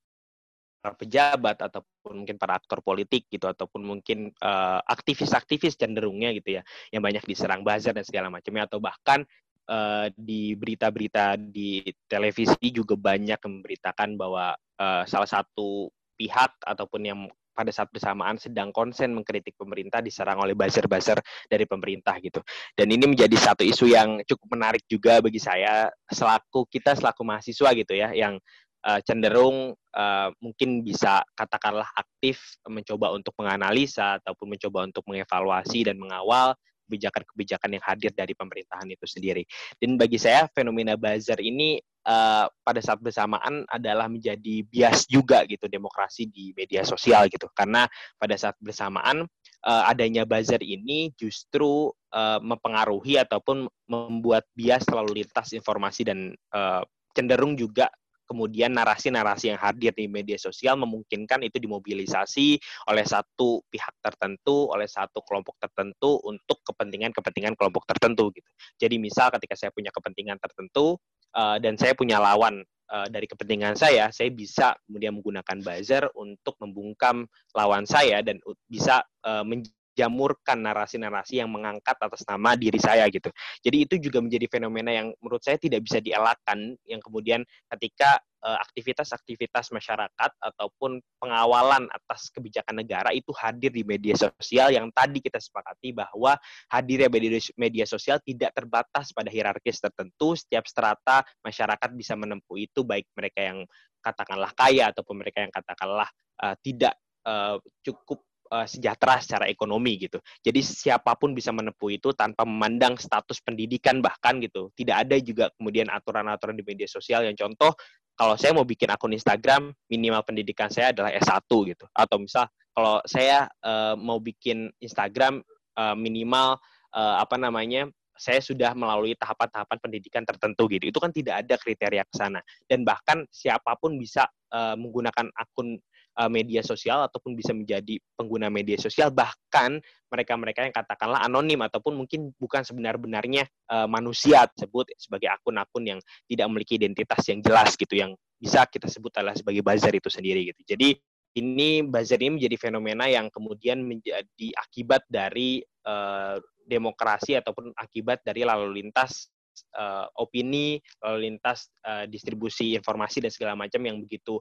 [0.82, 6.62] para pejabat ataupun mungkin para aktor politik gitu ataupun mungkin aktivis aktivis-aktivis cenderungnya gitu ya
[6.90, 9.22] yang banyak diserang buzzer dan segala macamnya atau bahkan
[9.70, 15.86] uh, di berita-berita di televisi juga banyak memberitakan bahwa uh, salah satu
[16.18, 17.20] pihak ataupun yang
[17.52, 22.40] pada saat bersamaan sedang konsen mengkritik pemerintah diserang oleh buzzer-buzzer dari pemerintah gitu.
[22.74, 27.70] Dan ini menjadi satu isu yang cukup menarik juga bagi saya selaku kita selaku mahasiswa
[27.76, 28.40] gitu ya yang
[28.86, 35.96] uh, cenderung uh, mungkin bisa katakanlah aktif mencoba untuk menganalisa ataupun mencoba untuk mengevaluasi dan
[35.98, 36.56] mengawal
[36.92, 39.48] kebijakan-kebijakan yang hadir dari pemerintahan itu sendiri.
[39.80, 45.64] Dan bagi saya fenomena buzzer ini uh, pada saat bersamaan adalah menjadi bias juga gitu
[45.72, 47.48] demokrasi di media sosial gitu.
[47.56, 47.88] Karena
[48.20, 49.24] pada saat bersamaan
[49.64, 56.84] uh, adanya buzzer ini justru uh, mempengaruhi ataupun membuat bias lalu lintas informasi dan uh,
[57.16, 57.88] cenderung juga
[58.32, 62.56] kemudian narasi-narasi yang hadir di media sosial memungkinkan itu dimobilisasi
[62.88, 68.48] oleh satu pihak tertentu, oleh satu kelompok tertentu untuk kepentingan-kepentingan kelompok tertentu gitu.
[68.80, 70.96] Jadi misal ketika saya punya kepentingan tertentu
[71.36, 76.56] uh, dan saya punya lawan uh, dari kepentingan saya, saya bisa kemudian menggunakan buzzer untuk
[76.64, 79.44] membungkam lawan saya dan bisa uh,
[79.92, 83.28] jamurkan narasi-narasi yang mengangkat atas nama diri saya gitu.
[83.60, 87.44] Jadi itu juga menjadi fenomena yang menurut saya tidak bisa dielakkan yang kemudian
[87.76, 94.88] ketika eh, aktivitas-aktivitas masyarakat ataupun pengawalan atas kebijakan negara itu hadir di media sosial yang
[94.96, 96.34] tadi kita sepakati bahwa
[96.72, 102.80] hadirnya media, media sosial tidak terbatas pada hierarkis tertentu, setiap strata masyarakat bisa menempuh itu
[102.80, 103.58] baik mereka yang
[104.02, 106.10] katakanlah kaya ataupun mereka yang katakanlah
[106.42, 110.20] uh, tidak uh, cukup uh, sejahtera secara ekonomi gitu.
[110.44, 114.68] Jadi siapa pun bisa menempuh itu tanpa memandang status pendidikan bahkan gitu.
[114.76, 117.72] Tidak ada juga kemudian aturan-aturan di media sosial yang contoh
[118.12, 121.84] kalau saya mau bikin akun Instagram minimal pendidikan saya adalah S1 gitu.
[121.96, 122.44] Atau misal
[122.76, 125.40] kalau saya uh, mau bikin Instagram
[125.80, 126.60] uh, minimal
[126.92, 130.92] uh, apa namanya saya sudah melalui tahapan-tahapan pendidikan tertentu gitu.
[130.92, 132.38] Itu kan tidak ada kriteria ke sana.
[132.68, 135.80] Dan bahkan siapa pun bisa uh, menggunakan akun
[136.18, 139.80] uh, media sosial ataupun bisa menjadi pengguna media sosial bahkan
[140.12, 146.46] mereka-mereka yang katakanlah anonim ataupun mungkin bukan sebenar-benarnya uh, manusia tersebut sebagai akun-akun yang tidak
[146.52, 150.74] memiliki identitas yang jelas gitu yang bisa kita sebut adalah sebagai buzzer itu sendiri gitu.
[150.74, 150.98] Jadi
[151.38, 158.44] ini buzzer ini menjadi fenomena yang kemudian menjadi akibat dari uh, demokrasi ataupun akibat dari
[158.44, 159.32] lalu lintas
[159.76, 164.36] uh, opini, lalu lintas uh, distribusi informasi dan segala macam yang begitu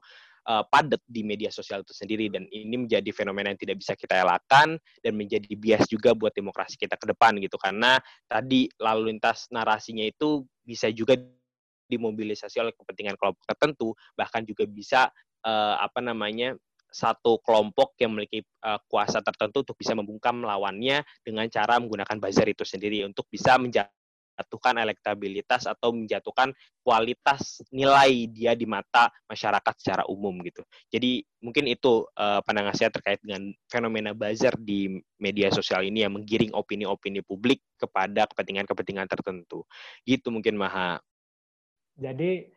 [0.48, 2.30] uh, padat di media sosial itu sendiri.
[2.32, 6.78] Dan ini menjadi fenomena yang tidak bisa kita elakkan dan menjadi bias juga buat demokrasi
[6.78, 7.58] kita ke depan gitu.
[7.58, 11.18] Karena tadi lalu lintas narasinya itu bisa juga
[11.90, 15.12] dimobilisasi oleh kepentingan kelompok tertentu bahkan juga bisa
[15.44, 16.56] uh, apa namanya
[16.92, 22.48] satu kelompok yang memiliki uh, kuasa tertentu untuk bisa membungkam lawannya dengan cara menggunakan buzzer
[22.48, 23.92] itu sendiri untuk bisa menjaga
[24.32, 30.64] menjatuhkan elektabilitas atau menjatuhkan kualitas nilai dia di mata masyarakat secara umum gitu.
[30.88, 34.88] Jadi mungkin itu uh, pandangan saya terkait dengan fenomena buzzer di
[35.20, 39.68] media sosial ini yang menggiring opini-opini publik kepada kepentingan-kepentingan tertentu.
[40.02, 40.98] Gitu mungkin Maha.
[42.00, 42.48] Jadi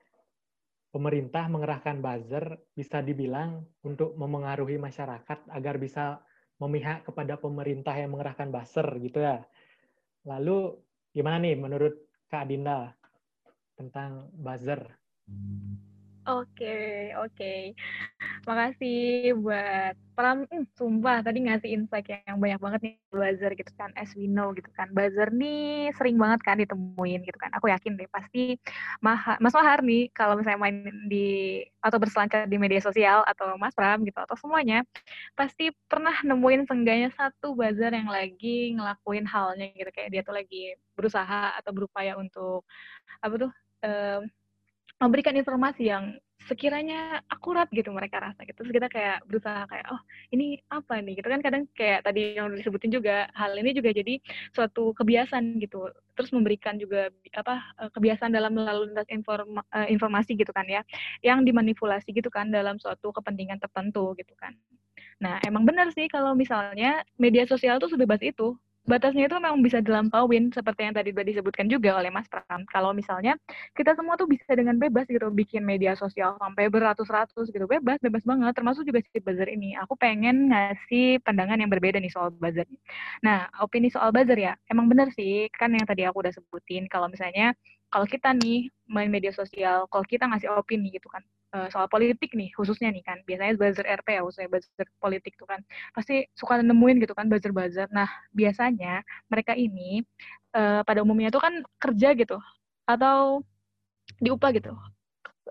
[0.95, 6.23] pemerintah mengerahkan buzzer bisa dibilang untuk memengaruhi masyarakat agar bisa
[6.55, 9.43] memihak kepada pemerintah yang mengerahkan buzzer gitu ya.
[10.23, 10.84] Lalu
[11.15, 11.95] Gimana nih menurut
[12.28, 12.91] Kak Dinda
[13.80, 14.84] tentang buzzer?
[16.25, 17.45] Oke, oke.
[18.49, 23.91] Makasih buat Pram, hmm, sumpah tadi ngasih insight yang banyak banget nih buzzer gitu kan,
[23.99, 24.88] as we know gitu kan.
[24.95, 27.51] Buzzer nih sering banget kan ditemuin gitu kan.
[27.59, 28.55] Aku yakin deh pasti
[29.03, 30.77] Maha, Mas Mahar nih kalau misalnya main
[31.11, 34.81] di atau berselancar di media sosial atau Mas Pram gitu atau semuanya
[35.38, 40.73] pasti pernah nemuin sengganya satu buzzer yang lagi ngelakuin halnya gitu kayak dia tuh lagi
[40.97, 42.63] berusaha atau berupaya untuk
[43.23, 43.51] apa tuh
[44.99, 48.62] memberikan informasi yang sekiranya akurat gitu mereka rasa gitu.
[48.62, 51.17] Terus kita kayak berusaha kayak oh ini apa nih?
[51.17, 54.21] Gitu kan kadang kayak tadi yang disebutin juga hal ini juga jadi
[54.53, 55.89] suatu kebiasaan gitu.
[56.13, 60.86] Terus memberikan juga apa eh, kebiasaan dalam lalu lintas informa, eh, informasi gitu kan ya.
[61.25, 64.53] Yang dimanipulasi gitu kan dalam suatu kepentingan tertentu gitu kan.
[65.17, 68.53] Nah emang benar sih kalau misalnya media sosial tuh sebebas itu
[68.85, 72.61] batasnya itu memang bisa dilampauin seperti yang tadi sudah disebutkan juga oleh Mas Pram.
[72.69, 73.33] Kalau misalnya
[73.73, 78.23] kita semua tuh bisa dengan bebas gitu bikin media sosial sampai beratus-ratus gitu bebas, bebas
[78.23, 78.53] banget.
[78.53, 79.73] Termasuk juga si buzzer ini.
[79.83, 82.65] Aku pengen ngasih pandangan yang berbeda nih soal buzzer.
[83.25, 86.85] Nah, opini soal buzzer ya, emang bener sih kan yang tadi aku udah sebutin.
[86.87, 87.57] Kalau misalnya
[87.89, 91.23] kalau kita nih main media sosial, kalau kita ngasih opini gitu kan,
[91.55, 95.47] uh, soal politik nih khususnya nih kan biasanya buzzer RP ya khususnya buzzer politik tuh
[95.47, 95.63] kan
[95.95, 100.03] pasti suka nemuin gitu kan buzzer-buzzer nah biasanya mereka ini
[100.51, 102.37] uh, pada umumnya tuh kan kerja gitu
[102.83, 103.39] atau
[104.19, 104.75] diupah gitu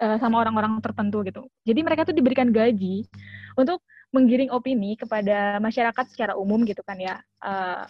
[0.01, 1.43] uh, sama orang-orang tertentu gitu.
[1.67, 3.07] Jadi mereka tuh diberikan gaji
[3.59, 3.83] untuk
[4.15, 7.19] menggiring opini kepada masyarakat secara umum gitu kan ya.
[7.43, 7.85] Uh,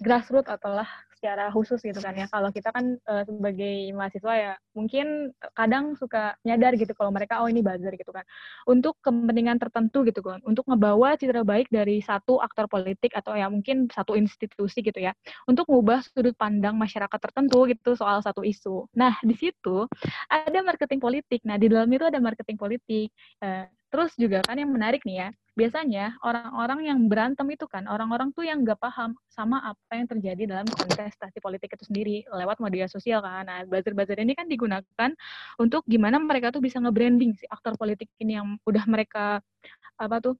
[0.00, 0.88] grassroots atau lah
[1.20, 2.24] secara khusus gitu kan ya.
[2.32, 7.48] Kalau kita kan uh, sebagai mahasiswa ya mungkin kadang suka nyadar gitu kalau mereka oh
[7.52, 8.24] ini buzzer gitu kan.
[8.64, 10.40] Untuk kepentingan tertentu gitu kan.
[10.48, 15.12] Untuk ngebawa citra baik dari satu aktor politik atau ya mungkin satu institusi gitu ya.
[15.44, 18.88] Untuk mengubah sudut pandang masyarakat tertentu gitu soal satu isu.
[18.96, 19.84] Nah, di situ
[20.32, 21.44] ada marketing politik.
[21.44, 23.12] Nah, di dalam itu ada marketing politik.
[23.44, 28.30] Uh, Terus juga kan yang menarik nih ya, biasanya orang-orang yang berantem itu kan, orang-orang
[28.30, 32.86] tuh yang nggak paham sama apa yang terjadi dalam kontestasi politik itu sendiri lewat media
[32.86, 33.50] sosial kan.
[33.50, 35.10] Nah, buzzer-buzzer ini kan digunakan
[35.58, 39.42] untuk gimana mereka tuh bisa nge-branding si aktor politik ini yang udah mereka
[39.98, 40.34] apa tuh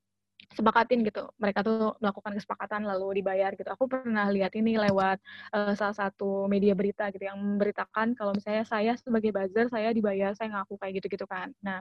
[0.50, 1.30] sepakatin gitu.
[1.38, 3.70] Mereka tuh melakukan kesepakatan lalu dibayar gitu.
[3.70, 5.22] Aku pernah lihat ini lewat
[5.54, 10.34] uh, salah satu media berita gitu yang memberitakan kalau misalnya saya sebagai buzzer saya dibayar,
[10.34, 11.54] saya ngaku kayak gitu-gitu kan.
[11.62, 11.78] Nah,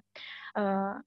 [0.57, 1.01] uh,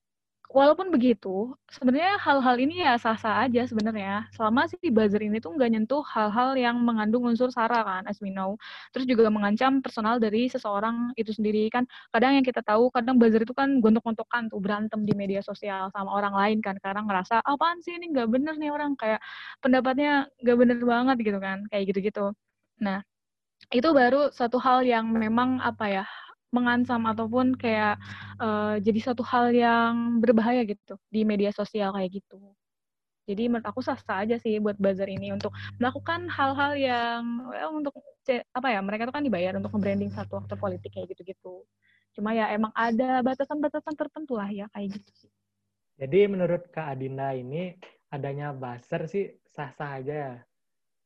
[0.53, 4.29] walaupun begitu, sebenarnya hal-hal ini ya sah-sah aja sebenarnya.
[4.37, 8.29] Selama si buzzer ini tuh nggak nyentuh hal-hal yang mengandung unsur sara kan, as we
[8.29, 8.61] know.
[8.93, 11.89] Terus juga mengancam personal dari seseorang itu sendiri kan.
[12.13, 16.13] Kadang yang kita tahu, kadang buzzer itu kan gontok-gontokan tuh berantem di media sosial sama
[16.13, 16.77] orang lain kan.
[16.79, 18.93] Karena ngerasa, apaan sih ini nggak bener nih orang.
[19.01, 19.25] Kayak
[19.65, 21.59] pendapatnya nggak bener banget gitu kan.
[21.73, 22.37] Kayak gitu-gitu.
[22.85, 23.01] Nah,
[23.73, 26.05] itu baru satu hal yang memang apa ya
[26.53, 27.97] mengancam ataupun kayak
[28.37, 32.39] uh, jadi satu hal yang berbahaya gitu di media sosial kayak gitu.
[33.25, 37.95] Jadi menurut aku sah-sah aja sih buat buzzer ini untuk melakukan hal-hal yang well, untuk
[38.53, 41.65] apa ya mereka tuh kan dibayar untuk membranding satu aktor politik kayak gitu-gitu.
[42.13, 45.31] Cuma ya emang ada batasan-batasan tertentu lah ya kayak gitu sih.
[45.97, 47.79] Jadi menurut Kak Adinda ini
[48.11, 50.35] adanya buzzer sih sah-sah aja ya.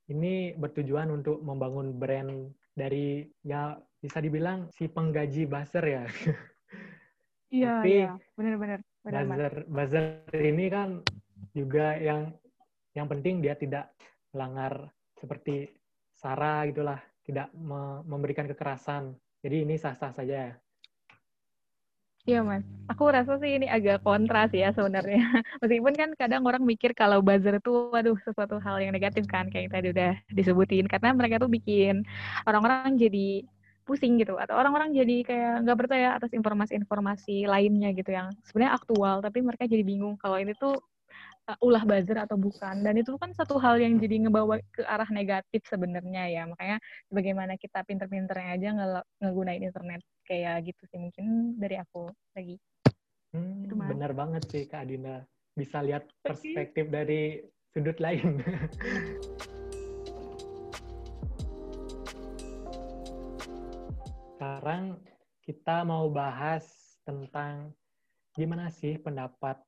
[0.08, 6.04] Ini bertujuan untuk membangun brand dari ya bisa dibilang si penggaji buzzer ya.
[7.46, 8.82] Iya, iya, benar-benar.
[9.06, 10.04] Buzzer, buzzer
[10.34, 10.98] ini kan
[11.54, 12.34] juga yang
[12.90, 13.94] yang penting dia tidak
[14.34, 15.70] melanggar seperti
[16.10, 19.14] sara gitulah, tidak me memberikan kekerasan.
[19.46, 20.58] Jadi ini sah-sah saja.
[22.26, 25.22] Iya mas, aku rasa sih ini agak kontras ya sebenarnya.
[25.62, 29.70] Meskipun kan kadang orang mikir kalau buzzer itu, waduh sesuatu hal yang negatif kan, kayak
[29.70, 30.90] tadi udah disebutin.
[30.90, 32.02] Karena mereka tuh bikin
[32.42, 33.46] orang-orang jadi
[33.86, 39.22] pusing gitu atau orang-orang jadi kayak nggak percaya atas informasi-informasi lainnya gitu yang sebenarnya aktual
[39.22, 40.74] tapi mereka jadi bingung kalau ini tuh
[41.46, 42.82] uh, ulah buzzer atau bukan.
[42.82, 46.42] Dan itu kan satu hal yang jadi ngebawa ke arah negatif sebenarnya ya.
[46.44, 46.76] Makanya
[47.08, 48.86] bagaimana kita pinter-pinternya aja nge
[49.22, 52.58] ngegunain internet kayak gitu sih mungkin dari aku lagi.
[53.34, 55.22] Hmm, benar banget sih kak Adina
[55.56, 57.40] bisa lihat perspektif dari
[57.72, 58.40] sudut lain
[64.46, 64.94] sekarang
[65.42, 66.62] kita mau bahas
[67.02, 67.74] tentang
[68.30, 69.58] gimana sih pendapat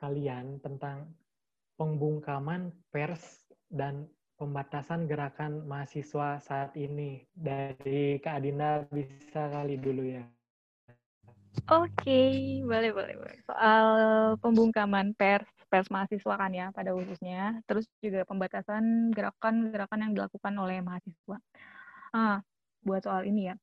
[0.00, 1.12] kalian tentang
[1.76, 4.08] pembungkaman pers dan
[4.40, 7.28] pembatasan gerakan mahasiswa saat ini.
[7.36, 10.24] Dari Kak Adinda bisa kali dulu ya.
[11.68, 13.38] Oke, okay, boleh, boleh, boleh.
[13.44, 13.86] Soal
[14.40, 20.80] pembungkaman pers, pers mahasiswa kan ya pada khususnya, terus juga pembatasan gerakan-gerakan yang dilakukan oleh
[20.80, 21.36] mahasiswa.
[22.16, 22.40] Ah,
[22.80, 23.56] buat soal ini ya,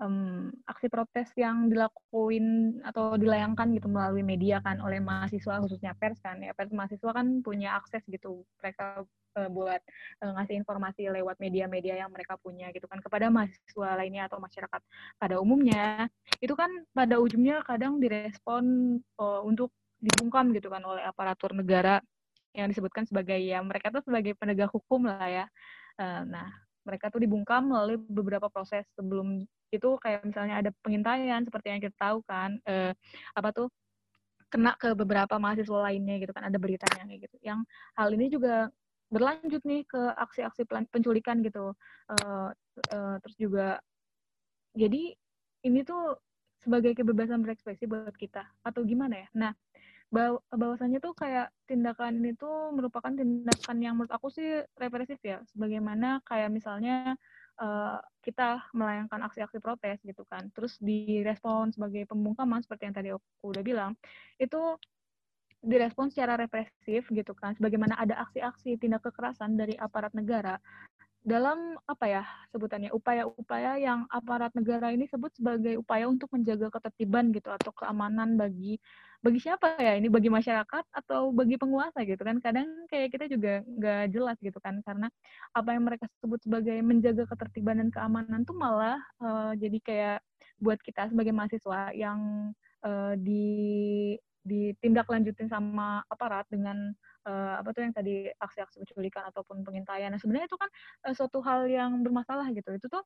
[0.00, 6.18] um, aksi protes yang dilakuin atau dilayangkan gitu melalui media kan oleh mahasiswa khususnya pers
[6.24, 6.56] kan ya.
[6.56, 9.04] Pers mahasiswa kan punya akses gitu mereka
[9.36, 9.80] uh, buat
[10.24, 14.80] uh, ngasih informasi lewat media-media yang mereka punya gitu kan kepada mahasiswa lainnya atau masyarakat
[15.20, 16.08] pada umumnya.
[16.40, 22.00] Itu kan pada ujungnya kadang direspon uh, untuk dibungkam gitu kan oleh aparatur negara
[22.56, 25.46] yang disebutkan sebagai ya mereka tuh sebagai penegak hukum lah ya.
[26.00, 31.80] Nah mereka tuh dibungkam melalui beberapa proses sebelum itu kayak misalnya ada pengintaian seperti yang
[31.82, 32.92] kita tahu kan eh,
[33.36, 33.68] apa tuh
[34.50, 37.38] kena ke beberapa mahasiswa lainnya gitu kan ada beritanya gitu.
[37.40, 37.62] Yang
[37.94, 38.54] hal ini juga
[39.10, 41.74] berlanjut nih ke aksi-aksi penculikan gitu.
[42.10, 42.50] Uh,
[42.90, 43.78] uh, terus juga
[44.74, 45.14] jadi
[45.66, 46.18] ini tuh
[46.60, 49.28] sebagai kebebasan berekspresi buat kita atau gimana ya?
[49.38, 49.52] Nah
[50.10, 55.38] bahwasanya tuh kayak tindakan ini tuh merupakan tindakan yang menurut aku sih represif ya.
[55.54, 57.14] Sebagaimana kayak misalnya
[57.62, 60.50] uh, kita melayangkan aksi-aksi protes gitu kan.
[60.50, 63.92] Terus direspon sebagai pembungkaman seperti yang tadi aku udah bilang
[64.42, 64.58] itu
[65.62, 67.54] direspon secara represif gitu kan.
[67.54, 70.58] Sebagaimana ada aksi-aksi tindak kekerasan dari aparat negara.
[71.20, 77.28] Dalam apa ya sebutannya upaya-upaya yang aparat negara ini sebut sebagai upaya untuk menjaga ketertiban
[77.30, 78.80] gitu atau keamanan bagi
[79.20, 83.60] bagi siapa ya ini bagi masyarakat atau bagi penguasa gitu kan kadang kayak kita juga
[83.68, 85.12] nggak jelas gitu kan karena
[85.52, 90.18] apa yang mereka sebut sebagai menjaga ketertiban dan keamanan tuh malah uh, jadi kayak
[90.56, 96.96] buat kita sebagai mahasiswa yang uh, di ditindaklanjutin sama aparat dengan
[97.28, 100.08] uh, apa tuh yang tadi aksi-aksi penculikan ataupun pengintaian.
[100.08, 100.70] Nah, sebenarnya itu kan
[101.04, 102.72] uh, suatu hal yang bermasalah gitu.
[102.72, 103.04] Itu tuh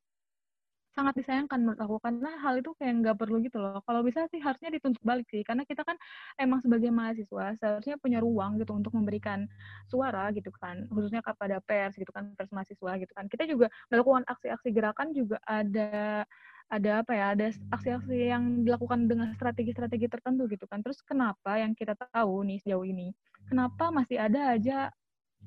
[0.94, 3.82] sangat disayangkan menurut aku karena hal itu kayak nggak perlu gitu loh.
[3.82, 5.98] Kalau bisa sih harusnya dituntut balik sih karena kita kan
[6.40, 9.50] emang sebagai mahasiswa seharusnya punya ruang gitu untuk memberikan
[9.90, 13.26] suara gitu kan khususnya kepada pers gitu kan pers mahasiswa gitu kan.
[13.28, 16.24] Kita juga melakukan aksi-aksi gerakan juga ada
[16.72, 20.80] ada apa ya ada aksi-aksi yang dilakukan dengan strategi-strategi tertentu gitu kan.
[20.80, 23.12] Terus kenapa yang kita tahu nih sejauh ini
[23.50, 24.88] kenapa masih ada aja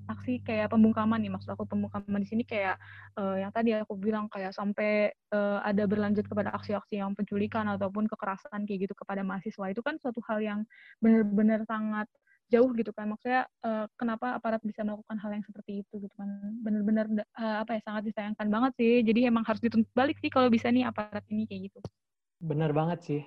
[0.05, 2.77] aksi kayak pembungkaman nih maksud aku pembungkaman di sini kayak
[3.17, 8.05] uh, yang tadi aku bilang kayak sampai uh, ada berlanjut kepada aksi-aksi yang penculikan ataupun
[8.05, 9.65] kekerasan kayak gitu kepada mahasiswa.
[9.73, 10.59] Itu kan suatu hal yang
[11.01, 12.07] benar-benar sangat
[12.47, 13.11] jauh gitu kan.
[13.11, 16.29] Maksudnya uh, kenapa aparat bisa melakukan hal yang seperti itu gitu kan.
[16.63, 18.93] Benar-benar uh, apa ya sangat disayangkan banget sih.
[19.03, 21.79] Jadi emang harus dituntut balik sih kalau bisa nih aparat ini kayak gitu.
[22.39, 23.21] Benar banget sih.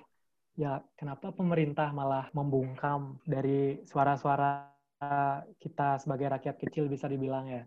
[0.59, 4.80] Ya kenapa pemerintah malah membungkam dari suara-suara
[5.57, 7.63] kita sebagai rakyat kecil bisa dibilang ya.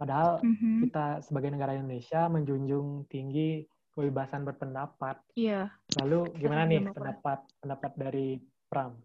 [0.00, 0.74] Padahal mm-hmm.
[0.88, 5.20] kita sebagai negara Indonesia menjunjung tinggi kebebasan berpendapat.
[5.36, 5.68] Iya.
[6.00, 8.40] Lalu gimana nih pendapat pendapat dari
[8.70, 8.96] Pram?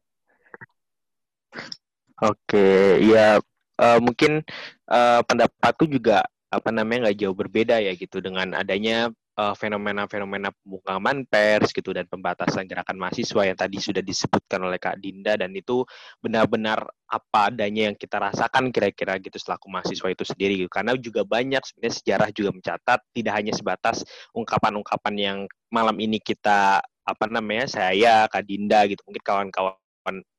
[2.23, 3.43] Oke, ya
[3.81, 4.39] uh, mungkin
[4.87, 11.27] uh, pendapatku juga apa namanya nggak jauh berbeda ya gitu dengan adanya eh, fenomena-fenomena pembungkaman
[11.27, 15.83] pers gitu dan pembatasan gerakan mahasiswa yang tadi sudah disebutkan oleh Kak Dinda dan itu
[16.23, 20.71] benar-benar apa adanya yang kita rasakan kira-kira gitu selaku mahasiswa itu sendiri gitu.
[20.73, 24.01] karena juga banyak sebenarnya sejarah juga mencatat tidak hanya sebatas
[24.33, 25.37] ungkapan-ungkapan yang
[25.69, 29.84] malam ini kita apa namanya saya Kak Dinda gitu mungkin kawan-kawan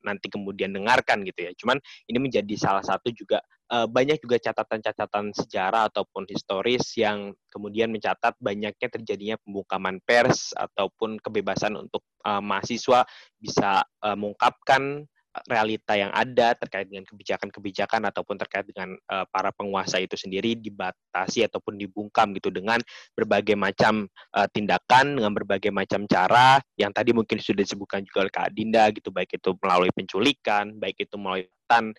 [0.03, 1.53] nanti kemudian dengarkan gitu ya.
[1.59, 3.43] Cuman ini menjadi salah satu juga
[3.73, 11.19] uh, banyak juga catatan-catatan sejarah ataupun historis yang kemudian mencatat banyaknya terjadinya pembungkaman pers ataupun
[11.19, 13.07] kebebasan untuk uh, mahasiswa
[13.39, 15.07] bisa uh, mengungkapkan
[15.45, 21.45] realita yang ada terkait dengan kebijakan-kebijakan ataupun terkait dengan uh, para penguasa itu sendiri dibatasi
[21.45, 22.80] ataupun dibungkam gitu dengan
[23.12, 28.32] berbagai macam uh, tindakan dengan berbagai macam cara yang tadi mungkin sudah disebutkan juga oleh
[28.32, 31.93] Kak Dinda gitu baik itu melalui penculikan baik itu melalui tan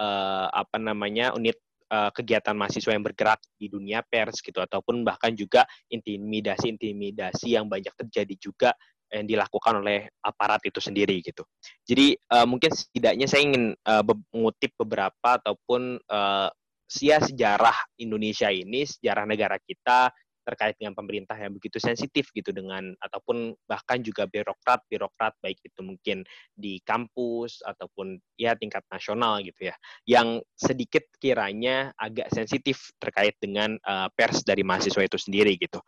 [0.00, 1.56] uh, apa namanya unit
[1.92, 8.32] kegiatan mahasiswa yang bergerak di dunia pers gitu ataupun bahkan juga intimidasi-intimidasi yang banyak terjadi
[8.40, 8.72] juga
[9.12, 11.44] yang dilakukan oleh aparat itu sendiri gitu.
[11.84, 14.02] Jadi uh, mungkin setidaknya saya ingin uh,
[14.32, 16.48] mengutip beberapa ataupun uh,
[16.88, 20.12] sia sejarah Indonesia ini, sejarah negara kita
[20.42, 25.80] terkait dengan pemerintah yang begitu sensitif gitu dengan ataupun bahkan juga birokrat birokrat baik itu
[25.80, 29.74] mungkin di kampus ataupun ya tingkat nasional gitu ya
[30.06, 35.78] yang sedikit kiranya agak sensitif terkait dengan uh, pers dari mahasiswa itu sendiri gitu.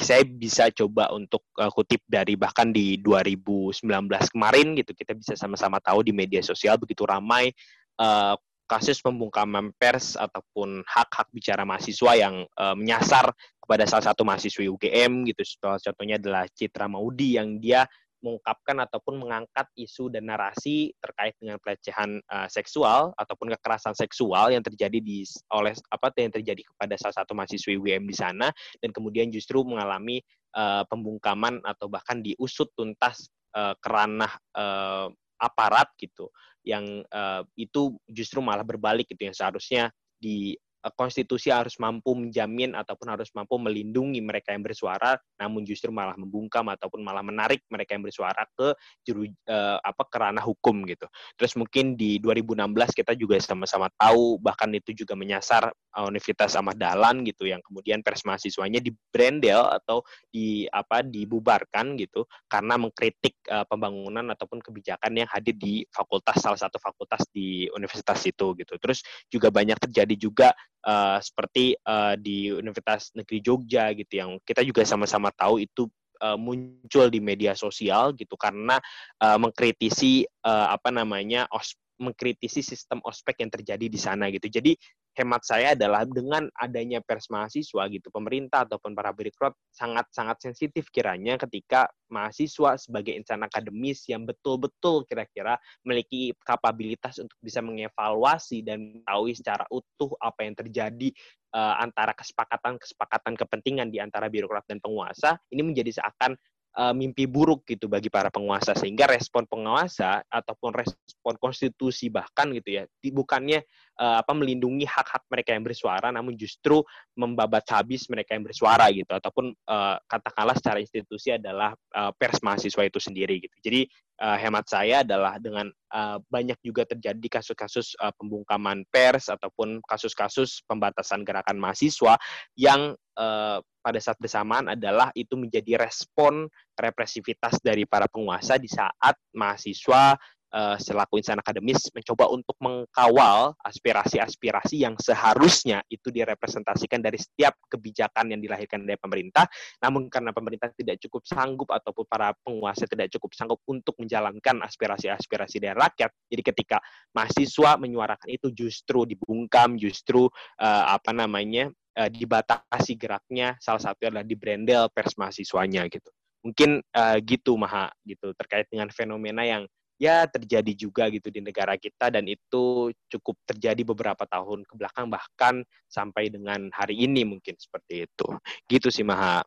[0.00, 3.84] Saya bisa coba untuk uh, kutip dari bahkan di 2019
[4.32, 7.52] kemarin gitu kita bisa sama-sama tahu di media sosial begitu ramai
[8.00, 8.34] uh,
[8.70, 13.34] kasus pembungkaman pers ataupun hak-hak bicara mahasiswa yang uh, menyasar
[13.70, 15.46] kepada salah satu mahasiswi UGM gitu.
[15.46, 17.86] Salah contohnya adalah Citra Maudi yang dia
[18.18, 24.60] mengungkapkan ataupun mengangkat isu dan narasi terkait dengan pelecehan uh, seksual ataupun kekerasan seksual yang
[24.66, 25.22] terjadi di
[25.54, 28.50] oleh apa yang terjadi kepada salah satu mahasiswi UGM di sana
[28.82, 30.18] dan kemudian justru mengalami
[30.58, 35.08] uh, pembungkaman atau bahkan diusut tuntas uh, kerana uh,
[35.38, 36.26] aparat gitu
[36.66, 39.88] yang uh, itu justru malah berbalik gitu yang seharusnya
[40.20, 45.92] di Eh, konstitusi harus mampu menjamin ataupun harus mampu melindungi mereka yang bersuara, namun justru
[45.92, 48.72] malah membungkam ataupun malah menarik mereka yang bersuara ke
[49.04, 51.04] juru uh, apa kerana hukum gitu.
[51.36, 56.80] Terus mungkin di 2016 kita juga sama-sama tahu bahkan itu juga menyasar uh, Universitas Ahmad
[56.80, 60.00] Dahlan gitu yang kemudian pers mahasiswanya di brandel atau
[60.32, 66.56] di apa dibubarkan gitu karena mengkritik uh, pembangunan ataupun kebijakan yang hadir di fakultas salah
[66.56, 68.74] satu fakultas di universitas itu gitu.
[68.80, 70.48] Terus juga banyak terjadi juga
[70.84, 75.88] uh, seperti uh, di Universitas Negeri Jogja gitu yang kita juga sama-sama tahu itu
[76.20, 78.78] uh, muncul di media sosial gitu karena
[79.20, 84.48] uh, mengkritisi uh, apa namanya os mengkritisi sistem ospek yang terjadi di sana gitu.
[84.48, 84.72] Jadi
[85.20, 91.36] hemat saya adalah dengan adanya pers mahasiswa gitu, pemerintah ataupun para birokrat sangat-sangat sensitif kiranya
[91.36, 99.30] ketika mahasiswa sebagai insan akademis yang betul-betul kira-kira memiliki kapabilitas untuk bisa mengevaluasi dan tahu
[99.30, 101.08] secara utuh apa yang terjadi
[101.54, 106.34] uh, antara kesepakatan-kesepakatan kepentingan di antara birokrat dan penguasa, ini menjadi seakan
[106.78, 108.76] uh, mimpi buruk gitu bagi para penguasa.
[108.76, 113.64] Sehingga respon penguasa ataupun respon konstitusi bahkan gitu ya bukannya
[114.00, 116.80] uh, apa melindungi hak-hak mereka yang bersuara namun justru
[117.14, 122.82] membabat habis mereka yang bersuara gitu ataupun uh, katakanlah secara institusi adalah uh, pers mahasiswa
[122.88, 123.52] itu sendiri gitu.
[123.60, 123.84] Jadi
[124.24, 130.64] uh, hemat saya adalah dengan uh, banyak juga terjadi kasus-kasus uh, pembungkaman pers ataupun kasus-kasus
[130.64, 132.16] pembatasan gerakan mahasiswa
[132.56, 139.16] yang uh, pada saat bersamaan adalah itu menjadi respon represivitas dari para penguasa di saat
[139.32, 140.16] mahasiswa
[140.54, 148.34] uh, selaku insan akademis mencoba untuk mengkawal aspirasi-aspirasi yang seharusnya itu direpresentasikan dari setiap kebijakan
[148.34, 149.46] yang dilahirkan dari pemerintah,
[149.82, 155.62] namun karena pemerintah tidak cukup sanggup ataupun para penguasa tidak cukup sanggup untuk menjalankan aspirasi-aspirasi
[155.62, 156.78] dari rakyat, jadi ketika
[157.14, 160.26] mahasiswa menyuarakan itu justru dibungkam, justru
[160.60, 166.10] uh, apa namanya uh, dibatasi geraknya salah satu adalah di brandel pers mahasiswanya gitu.
[166.40, 169.68] Mungkin uh, gitu maha gitu terkait dengan fenomena yang
[170.00, 175.12] ya terjadi juga gitu di negara kita dan itu cukup terjadi beberapa tahun ke belakang
[175.12, 178.26] bahkan sampai dengan hari ini mungkin seperti itu.
[178.64, 179.44] Gitu sih maha.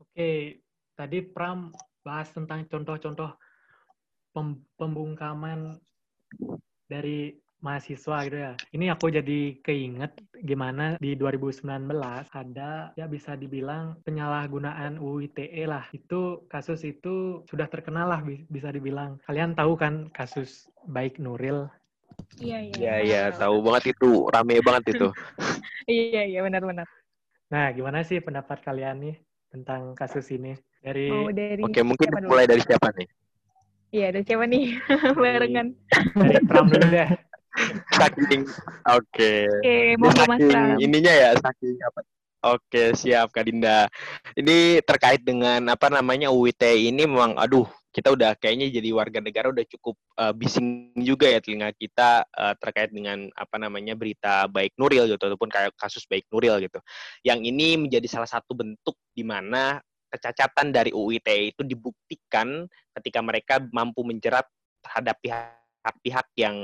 [0.00, 0.64] Oke
[0.96, 1.68] tadi Pram
[2.00, 3.36] bahas tentang contoh-contoh
[4.80, 5.76] pembungkaman
[6.88, 8.52] dari mahasiswa gitu ya.
[8.72, 11.64] Ini aku jadi keinget gimana di 2019
[12.32, 15.84] ada ya bisa dibilang penyalahgunaan UU ITE lah.
[15.92, 19.20] Itu kasus itu sudah terkenal lah bisa dibilang.
[19.28, 21.68] Kalian tahu kan kasus baik Nuril?
[22.40, 22.74] Iya, iya.
[22.76, 24.28] Iya, iya, tahu banget itu.
[24.28, 25.08] Rame banget itu.
[25.88, 26.88] iya, iya, benar-benar.
[27.48, 29.16] Nah, gimana sih pendapat kalian nih
[29.52, 30.56] tentang kasus ini?
[30.80, 33.08] Dari, oh, dari Oke, mungkin mulai dari siapa nih?
[33.90, 34.64] Iya, dari siapa nih?
[35.20, 35.68] Barengan.
[36.16, 37.10] Dari Pram dulu deh
[37.98, 38.46] saking
[38.86, 39.46] oke okay.
[39.46, 42.00] okay, saking ininya ya saking apa
[42.40, 43.84] Oke, siap Kak Dinda.
[44.32, 49.52] Ini terkait dengan apa namanya UIT ini memang aduh, kita udah kayaknya jadi warga negara
[49.52, 54.72] udah cukup uh, bising juga ya telinga kita uh, terkait dengan apa namanya berita baik
[54.80, 56.80] Nuril gitu ataupun kayak kasus baik Nuril gitu.
[57.28, 59.76] Yang ini menjadi salah satu bentuk di mana
[60.08, 62.64] kecacatan dari UIT itu dibuktikan
[62.96, 64.48] ketika mereka mampu menjerat
[64.80, 66.56] terhadap pihak-pihak yang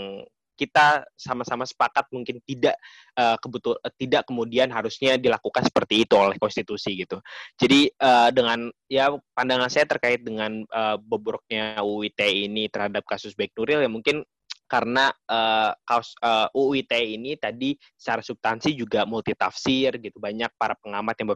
[0.56, 2.74] kita sama-sama sepakat mungkin tidak
[3.14, 7.20] uh, kebetul uh, tidak kemudian harusnya dilakukan seperti itu oleh konstitusi gitu.
[7.60, 13.52] Jadi uh, dengan ya pandangan saya terkait dengan uh, bobroknya UIT ini terhadap kasus Baik
[13.54, 14.24] Nuril ya mungkin
[14.66, 20.74] karena uh, kaos uh, UU ITE ini tadi secara substansi juga multitafsir gitu banyak para
[20.82, 21.28] pengamat yang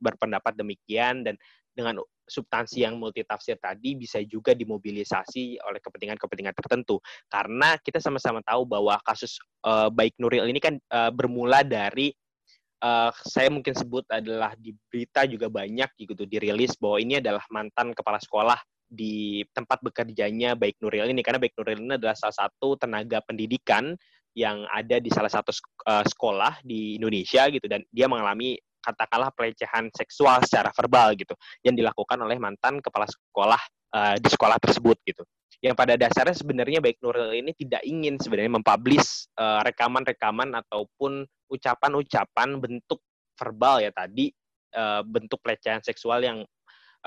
[0.00, 1.36] berpendapat demikian dan
[1.78, 6.98] dengan substansi yang multitafsir tadi bisa juga dimobilisasi oleh kepentingan-kepentingan tertentu.
[7.30, 12.10] Karena kita sama-sama tahu bahwa kasus uh, baik Nuril ini kan uh, bermula dari
[12.82, 17.94] uh, saya mungkin sebut adalah di berita juga banyak gitu dirilis bahwa ini adalah mantan
[17.94, 18.58] kepala sekolah
[18.90, 21.22] di tempat bekerjanya baik Nuril ini.
[21.22, 23.94] Karena baik Nuril ini adalah salah satu tenaga pendidikan
[24.36, 25.50] yang ada di salah satu
[25.82, 31.34] sekolah di Indonesia gitu dan dia mengalami katakanlah pelecehan seksual secara verbal gitu
[31.66, 33.60] yang dilakukan oleh mantan kepala sekolah
[33.94, 35.22] uh, di sekolah tersebut gitu.
[35.58, 42.48] Yang pada dasarnya sebenarnya baik Nuril ini tidak ingin sebenarnya mempublish uh, rekaman-rekaman ataupun ucapan-ucapan
[42.62, 43.02] bentuk
[43.34, 44.30] verbal ya tadi
[44.78, 46.40] uh, bentuk pelecehan seksual yang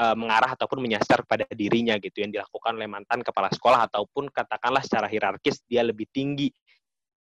[0.02, 5.06] mengarah ataupun menyasar pada dirinya gitu yang dilakukan oleh mantan kepala sekolah ataupun katakanlah secara
[5.06, 6.48] hierarkis dia lebih tinggi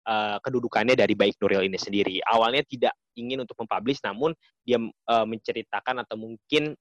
[0.07, 2.21] uh, kedudukannya dari baik Nuril ini sendiri.
[2.23, 4.31] Awalnya tidak ingin untuk mempublish namun
[4.63, 6.77] dia uh, menceritakan atau mungkin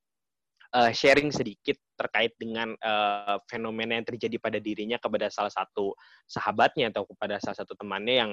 [0.75, 5.97] uh, sharing sedikit terkait dengan uh, fenomena yang terjadi pada dirinya kepada salah satu
[6.29, 8.33] sahabatnya atau kepada salah satu temannya yang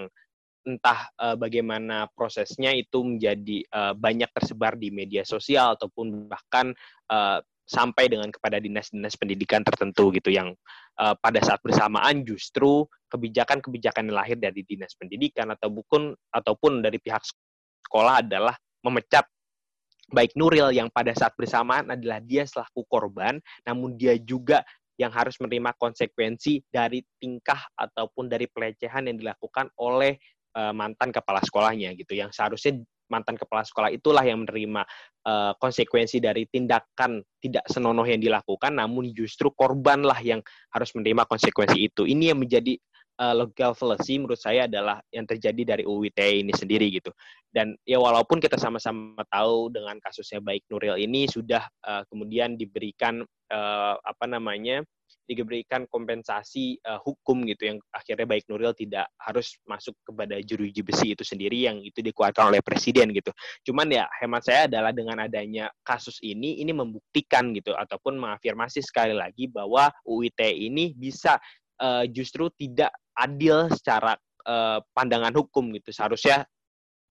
[0.66, 6.74] entah uh, bagaimana prosesnya itu menjadi uh, banyak tersebar di media sosial ataupun bahkan
[7.14, 10.54] uh, sampai dengan kepada dinas-dinas pendidikan tertentu gitu yang
[11.02, 17.02] uh, pada saat bersamaan justru kebijakan-kebijakan yang lahir dari dinas pendidikan atau bukan ataupun dari
[17.02, 17.26] pihak
[17.90, 18.54] sekolah adalah
[18.86, 19.26] memecat
[20.14, 24.62] baik Nuril yang pada saat bersamaan adalah dia selaku korban namun dia juga
[24.96, 30.16] yang harus menerima konsekuensi dari tingkah ataupun dari pelecehan yang dilakukan oleh
[30.56, 32.80] uh, mantan kepala sekolahnya gitu yang seharusnya
[33.12, 34.82] mantan kepala sekolah itulah yang menerima
[35.26, 40.42] uh, konsekuensi dari tindakan tidak senonoh yang dilakukan namun justru korbanlah yang
[40.74, 42.04] harus menerima konsekuensi itu.
[42.06, 42.78] Ini yang menjadi
[43.20, 47.12] uh, legal fallacy menurut saya adalah yang terjadi dari UU ITE ini sendiri gitu.
[47.50, 53.24] Dan ya walaupun kita sama-sama tahu dengan kasusnya baik Nuril ini sudah uh, kemudian diberikan
[53.52, 54.84] uh, apa namanya
[55.26, 61.18] diberikan kompensasi uh, hukum gitu yang akhirnya baik Nuril tidak harus masuk kepada jeruji besi
[61.18, 63.34] itu sendiri yang itu dikuatkan oleh presiden gitu.
[63.66, 69.18] Cuman ya hemat saya adalah dengan adanya kasus ini ini membuktikan gitu ataupun mengafirmasi sekali
[69.18, 71.42] lagi bahwa UIT ini bisa
[71.82, 74.14] uh, justru tidak adil secara
[74.46, 75.90] uh, pandangan hukum gitu.
[75.90, 76.46] Seharusnya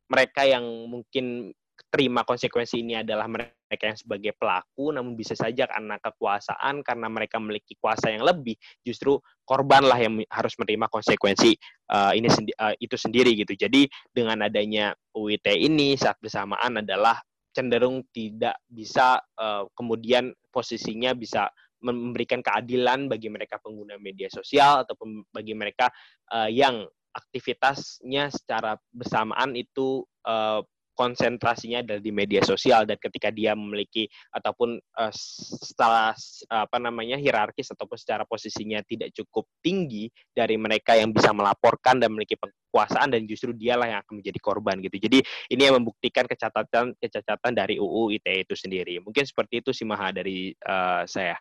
[0.06, 1.50] mereka yang mungkin
[1.90, 7.38] terima konsekuensi ini adalah mereka yang sebagai pelaku, namun bisa saja karena kekuasaan, karena mereka
[7.42, 8.54] memiliki kuasa yang lebih,
[8.86, 11.54] justru korbanlah yang harus menerima konsekuensi
[11.90, 13.54] uh, ini sendi uh, itu sendiri gitu.
[13.58, 17.18] Jadi dengan adanya UIT ini saat bersamaan adalah
[17.54, 21.46] cenderung tidak bisa uh, kemudian posisinya bisa
[21.84, 25.92] memberikan keadilan bagi mereka pengguna media sosial ataupun bagi mereka
[26.32, 30.64] uh, yang aktivitasnya secara bersamaan itu uh,
[30.94, 36.14] konsentrasinya ada di media sosial dan ketika dia memiliki ataupun uh, setelah
[36.48, 42.14] apa namanya hierarkis ataupun secara posisinya tidak cukup tinggi dari mereka yang bisa melaporkan dan
[42.14, 44.96] memiliki kekuasaan dan justru dialah yang akan menjadi korban gitu.
[44.98, 45.18] Jadi
[45.50, 48.98] ini yang membuktikan kecacatan kecacatan dari UU ITE itu sendiri.
[49.02, 51.38] Mungkin seperti itu sih Maha dari uh, saya.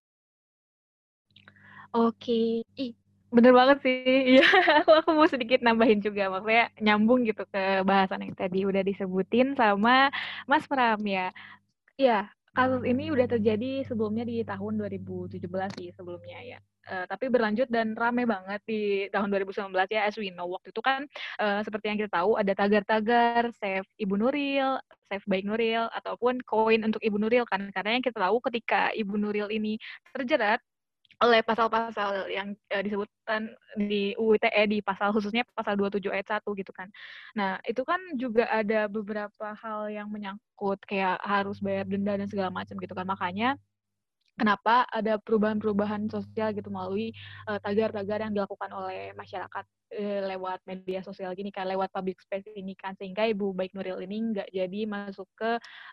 [1.94, 3.03] Oke, ih
[3.34, 3.98] Bener banget sih.
[4.38, 4.46] Iya,
[4.86, 9.58] aku aku mau sedikit nambahin juga maksudnya nyambung gitu ke bahasan yang tadi udah disebutin
[9.58, 10.14] sama
[10.46, 11.34] Mas Pram ya.
[11.98, 16.60] Iya, kasus ini udah terjadi sebelumnya di tahun 2017 sih sebelumnya ya.
[16.84, 20.84] Uh, tapi berlanjut dan rame banget di tahun 2019 ya as we know waktu itu
[20.84, 21.08] kan
[21.40, 26.84] uh, seperti yang kita tahu ada tagar-tagar save Ibu Nuril, save baik Nuril ataupun koin
[26.84, 29.80] untuk Ibu Nuril kan karena yang kita tahu ketika Ibu Nuril ini
[30.12, 30.60] terjerat
[31.24, 33.48] oleh pasal-pasal yang uh, disebutkan
[33.80, 36.92] di UU ITE di pasal khususnya pasal 27 ayat 1 gitu kan.
[37.40, 42.52] Nah, itu kan juga ada beberapa hal yang menyangkut kayak harus bayar denda dan segala
[42.52, 43.08] macam gitu kan.
[43.08, 43.56] Makanya
[44.36, 47.14] kenapa ada perubahan-perubahan sosial gitu melalui
[47.46, 52.50] tagar tagar-tagar yang dilakukan oleh masyarakat uh, lewat media sosial gini kan, lewat public space
[52.58, 55.52] ini kan, sehingga Ibu Baik Nuril ini nggak jadi masuk ke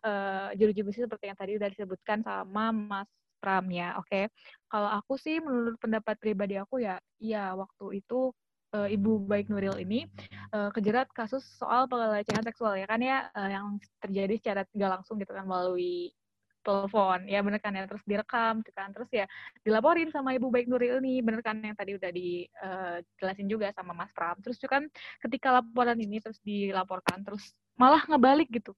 [0.08, 3.10] uh, jeruji seperti yang tadi udah disebutkan sama Mas
[3.40, 4.06] Pram ya, oke.
[4.06, 4.24] Okay.
[4.70, 8.30] Kalau aku sih menurut pendapat pribadi aku ya, ya waktu itu
[8.74, 10.06] uh, Ibu Baik Nuril ini
[10.54, 13.66] uh, kejerat kasus soal pelecehan seksual ya kan ya uh, yang
[14.02, 16.14] terjadi secara tidak langsung gitu kan melalui
[16.60, 19.24] telepon ya bener kan ya terus direkam gitu kan terus ya
[19.64, 24.12] dilaporin sama Ibu Baik Nuril ini bener kan yang tadi udah dijelasin juga sama Mas
[24.12, 24.84] Pram terus juga kan
[25.24, 28.76] ketika laporan ini terus dilaporkan terus malah ngebalik gitu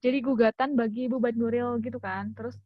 [0.00, 2.56] jadi gugatan bagi Ibu Baik Nuril gitu kan terus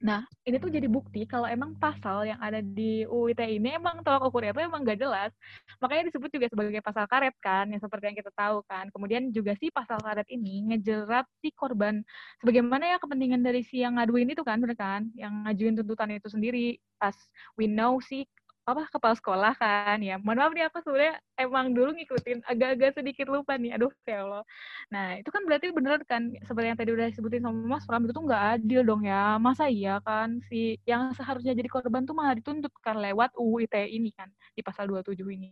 [0.00, 4.00] Nah, ini tuh jadi bukti kalau emang pasal yang ada di UU ITE ini emang
[4.00, 5.28] tolak ukurnya itu emang gak jelas.
[5.76, 8.88] Makanya disebut juga sebagai pasal karet kan, yang seperti yang kita tahu kan.
[8.96, 12.00] Kemudian juga si pasal karet ini ngejerat si korban.
[12.40, 15.04] Sebagaimana ya kepentingan dari si yang ngaduin itu kan, bener kan?
[15.12, 16.80] Yang ngajuin tuntutan itu sendiri.
[16.96, 17.16] Pas
[17.60, 18.24] we know si
[18.68, 20.16] apa kepala sekolah kan ya.
[20.20, 24.44] Mohon maaf nih aku sebenarnya emang dulu ngikutin agak-agak sedikit lupa nih aduh ya Allah.
[24.92, 28.12] Nah itu kan berarti bener kan seperti yang tadi udah disebutin sama Mas Pram itu
[28.14, 29.36] tuh nggak adil dong ya.
[29.42, 33.88] Masa iya kan si yang seharusnya jadi korban tuh malah dituntut kan lewat UU ITE
[33.90, 35.50] ini kan di pasal 27 ini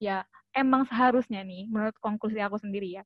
[0.00, 3.02] ya emang seharusnya nih menurut konklusi aku sendiri ya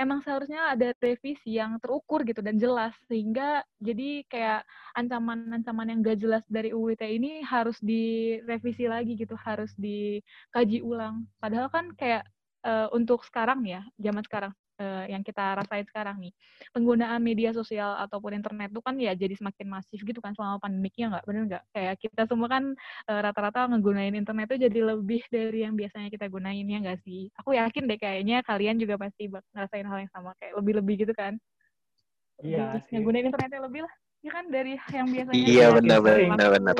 [0.00, 4.60] emang seharusnya ada revisi yang terukur gitu dan jelas sehingga jadi kayak
[4.96, 11.28] ancaman-ancaman yang gak jelas dari ITE ini harus direvisi lagi gitu harus dikaji ulang.
[11.36, 12.24] Padahal kan kayak
[12.64, 16.32] uh, untuk sekarang ya zaman sekarang uh, yang kita rasain sekarang nih.
[16.72, 21.18] Penggunaan media sosial ataupun internet itu kan ya jadi semakin masif gitu kan selama pandemiknya
[21.18, 21.24] nggak?
[21.28, 21.64] Bener nggak?
[21.74, 22.64] Kayak kita semua kan
[23.10, 27.28] uh, rata-rata ngegunain internet itu jadi lebih dari yang biasanya kita gunain ya nggak sih?
[27.42, 31.36] Aku yakin deh kayaknya kalian juga pasti ngerasain hal yang sama kayak lebih-lebih gitu kan?
[32.42, 32.98] Iya sih.
[32.98, 34.44] ngegunain internetnya lebih lah ya kan?
[34.50, 36.74] Dari yang biasanya iya benar benar benar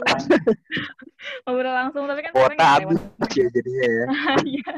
[1.47, 2.99] ngobrol langsung tapi kan kuota habis
[3.39, 4.07] ya jadinya ya.
[4.53, 4.75] Iya.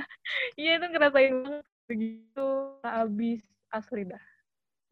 [0.61, 2.49] Iya itu ngerasain banget begitu
[2.83, 4.23] habis asli dah.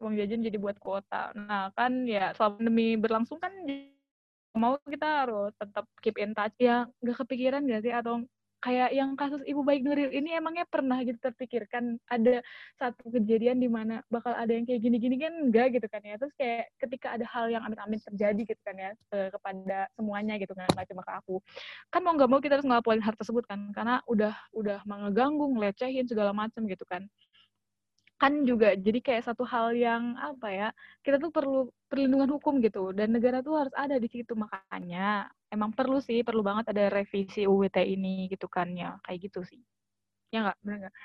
[0.03, 1.31] Uang jajan jadi buat kuota.
[1.37, 3.53] Nah kan ya selama pandemi berlangsung kan
[4.53, 6.85] mau kita harus tetap keep in touch ya.
[7.01, 8.21] Nggak kepikiran gak sih atau
[8.63, 12.39] kayak yang kasus Ibu Baik Nuril ini emangnya pernah gitu terpikirkan ada
[12.79, 15.19] satu kejadian di mana bakal ada yang kayak gini-gini?
[15.19, 16.15] Kan enggak gitu kan ya.
[16.15, 20.71] Terus kayak ketika ada hal yang amit-amit terjadi gitu kan ya kepada semuanya gitu kan
[20.87, 21.35] cuma ke aku.
[21.91, 26.07] Kan mau nggak mau kita harus ngelaporin hal tersebut kan karena udah udah mengeganggu ngelecehin
[26.07, 27.03] segala macam gitu kan.
[28.15, 30.67] Kan juga jadi kayak satu hal yang apa ya
[31.03, 34.31] kita tuh perlu perlindungan hukum gitu dan negara tuh harus ada di situ.
[34.31, 38.97] Makanya emang perlu sih perlu banget ada revisi UUT ini gitu kan ya.
[39.05, 39.61] Kayak gitu sih.
[40.33, 40.57] Ya nggak?
[40.65, 40.95] Benar nggak?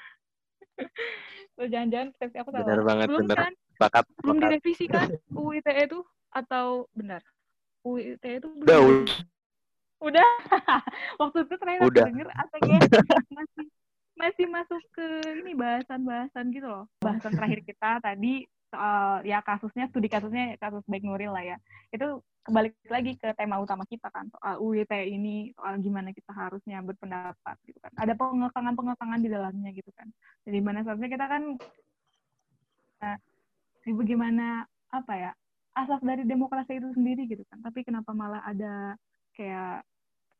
[1.72, 3.52] Jangan-jangan persepsi aku salah benar banget belum benar kan?
[3.78, 6.00] Bakat, belum direvisi kan ITE itu?
[6.32, 7.22] Atau benar
[7.84, 9.28] ITE itu belum udah
[9.98, 10.30] Udah.
[11.20, 12.04] Waktu itu ternyata Udah.
[12.06, 12.78] denger aslinya
[13.38, 13.66] masih
[14.18, 15.06] masih masuk ke
[15.42, 16.86] ini bahasan-bahasan gitu loh.
[17.02, 21.56] Bahasan terakhir kita tadi soal ya kasusnya studi kasusnya kasus baik Nuril lah ya.
[21.92, 26.80] Itu kembali lagi ke tema utama kita kan soal UIT ini soal gimana kita harusnya
[26.80, 27.92] berpendapat gitu kan.
[27.96, 30.08] Ada pengekangan-pengekangan di dalamnya gitu kan.
[30.48, 31.42] Jadi mana seharusnya kita kan
[33.04, 33.16] nah,
[33.84, 35.30] bagaimana apa ya
[35.76, 37.60] asas dari demokrasi itu sendiri gitu kan.
[37.60, 38.96] Tapi kenapa malah ada
[39.36, 39.84] kayak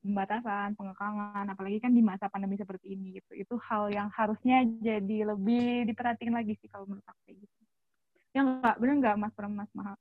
[0.03, 3.33] pembatasan, pengekangan, apalagi kan di masa pandemi seperti ini gitu.
[3.35, 7.68] Itu hal yang harusnya jadi lebih diperhatiin lagi sih kalau menurut aku gitu.
[8.39, 9.99] Ya enggak, bener enggak Mas Pram, Mas Maha?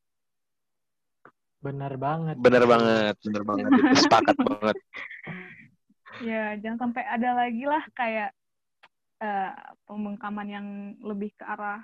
[1.57, 2.35] Bener banget.
[2.38, 3.69] Bener banget, bener banget.
[3.73, 4.77] Itu sepakat banget.
[6.17, 8.33] Ya, jangan sampai ada lagi lah kayak
[9.21, 9.53] uh,
[9.85, 10.67] pemengkaman yang
[10.97, 11.77] lebih ke arah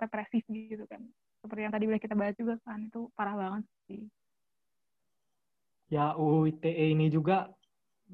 [0.00, 1.04] represif gitu kan.
[1.44, 4.08] Seperti yang tadi udah kita bahas juga kan, itu parah banget sih
[5.92, 7.46] ya UU ITE ini juga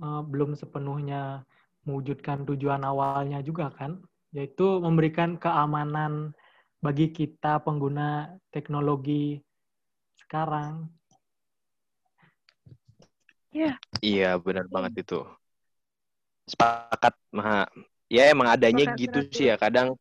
[0.04, 1.46] uh, belum sepenuhnya
[1.88, 4.04] mewujudkan tujuan awalnya juga kan,
[4.36, 6.36] yaitu memberikan keamanan
[6.80, 9.36] bagi kita pengguna teknologi
[10.16, 10.88] sekarang.
[13.52, 13.76] Iya.
[13.76, 13.76] Yeah.
[14.00, 14.72] Iya, benar yeah.
[14.72, 15.20] banget itu.
[16.48, 17.68] Sepakat, Maha.
[18.10, 19.56] Ya emang adanya Sepakat, gitu sih ya.
[19.60, 19.94] Kadang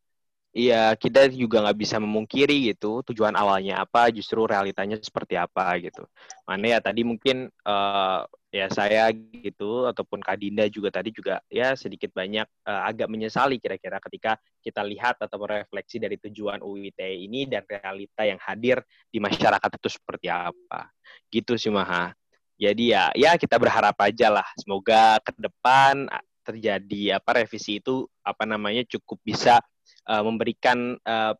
[0.50, 6.10] Iya, kita juga nggak bisa memungkiri gitu tujuan awalnya apa, justru realitanya seperti apa gitu.
[6.50, 11.78] Mana ya tadi mungkin uh, ya saya gitu ataupun Kak Dinda juga tadi juga ya
[11.78, 17.46] sedikit banyak uh, agak menyesali kira-kira ketika kita lihat atau merefleksi dari tujuan UIT ini
[17.46, 20.90] dan realita yang hadir di masyarakat itu seperti apa.
[21.30, 22.10] Gitu sih Maha.
[22.60, 26.10] Jadi ya ya kita berharap aja lah semoga ke depan
[26.42, 29.62] terjadi apa revisi itu apa namanya cukup bisa
[30.10, 31.38] uh, memberikan uh,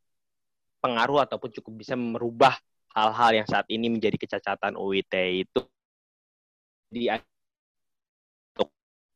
[0.80, 2.54] pengaruh ataupun cukup bisa merubah
[2.94, 5.62] hal-hal yang saat ini menjadi kecacatan UIT itu
[6.90, 7.06] di
[8.58, 8.70] untuk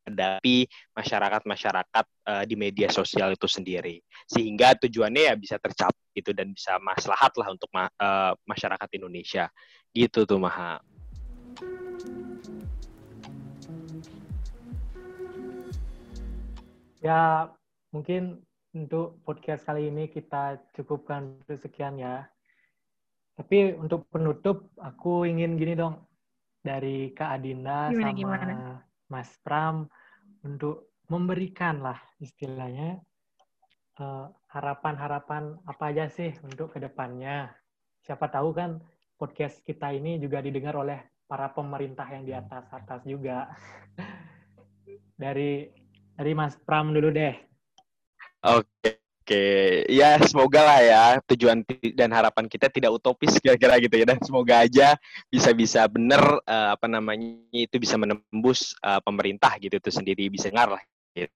[0.05, 3.97] menghadapi masyarakat-masyarakat uh, di media sosial itu sendiri
[4.29, 9.49] sehingga tujuannya ya bisa tercapai gitu dan bisa maslahat lah untuk ma uh, masyarakat Indonesia
[9.89, 10.77] gitu tuh Maha.
[17.03, 17.51] Ya
[17.91, 18.39] mungkin
[18.73, 22.25] untuk podcast kali ini kita cukupkan sekian ya.
[23.33, 25.97] Tapi untuk penutup, aku ingin gini dong,
[26.63, 28.53] dari Kak Adinda gimana, sama gimana?
[29.11, 29.85] Mas Pram,
[30.47, 33.03] untuk memberikan lah istilahnya
[33.99, 37.51] harapan eh, harapan-harapan apa aja sih untuk ke depannya.
[38.01, 38.79] Siapa tahu kan
[39.19, 40.97] podcast kita ini juga didengar oleh
[41.27, 43.51] para pemerintah yang di atas-atas juga.
[45.23, 45.69] dari
[46.13, 47.35] dari Mas Pram dulu deh.
[48.43, 49.43] Oke, oke.
[49.87, 51.63] Ya, semoga lah ya tujuan
[51.95, 54.05] dan harapan kita tidak utopis kira-kira gitu ya.
[54.11, 54.99] Dan semoga aja
[55.31, 60.75] bisa-bisa benar uh, apa namanya itu bisa menembus uh, pemerintah gitu itu sendiri bisa dengar
[60.75, 60.83] lah.
[61.15, 61.31] Gitu.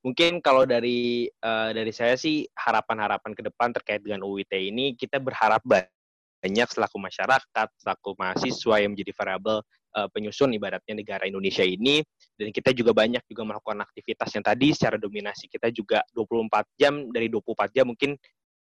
[0.00, 5.20] Mungkin kalau dari uh, dari saya sih harapan-harapan ke depan terkait dengan UIT ini kita
[5.20, 9.60] berharap banyak selaku masyarakat, selaku mahasiswa yang menjadi variabel
[9.94, 12.00] uh, penyusun ibaratnya negara Indonesia ini
[12.38, 17.10] dan kita juga banyak juga melakukan aktivitas yang tadi secara dominasi kita juga 24 jam
[17.10, 18.14] dari 24 jam mungkin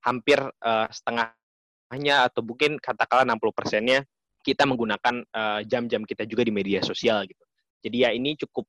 [0.05, 3.99] hampir uh, setengahnya atau mungkin katakanlah 60 persennya
[4.43, 5.23] kita menggunakan
[5.71, 7.45] jam-jam uh, kita juga di media sosial gitu.
[7.79, 8.67] Jadi ya ini cukup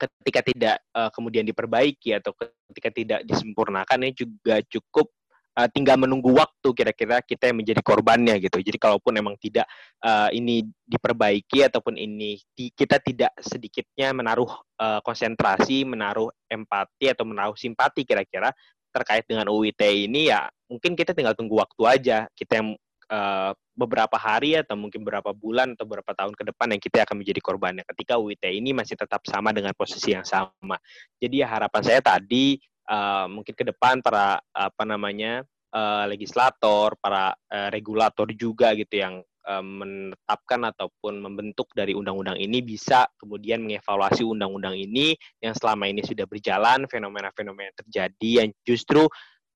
[0.00, 2.32] ketika tidak uh, kemudian diperbaiki atau
[2.72, 5.12] ketika tidak disempurnakan ini juga cukup
[5.56, 8.60] uh, tinggal menunggu waktu kira-kira kita yang menjadi korbannya gitu.
[8.62, 9.66] Jadi kalaupun memang tidak
[10.04, 17.24] uh, ini diperbaiki ataupun ini di, kita tidak sedikitnya menaruh uh, konsentrasi, menaruh empati atau
[17.26, 18.52] menaruh simpati kira-kira
[18.90, 22.18] terkait dengan UIT ini ya mungkin kita tinggal tunggu waktu aja.
[22.34, 22.74] Kita yang
[23.10, 27.16] uh, beberapa hari atau mungkin beberapa bulan atau beberapa tahun ke depan yang kita akan
[27.24, 30.76] menjadi korbannya ketika UIT ini masih tetap sama dengan posisi yang sama.
[31.16, 32.60] Jadi harapan saya tadi
[32.90, 39.22] uh, mungkin ke depan para apa namanya uh, legislator, para uh, regulator juga gitu yang
[39.46, 46.02] uh, menetapkan ataupun membentuk dari undang-undang ini bisa kemudian mengevaluasi undang-undang ini yang selama ini
[46.02, 49.06] sudah berjalan, fenomena-fenomena terjadi yang justru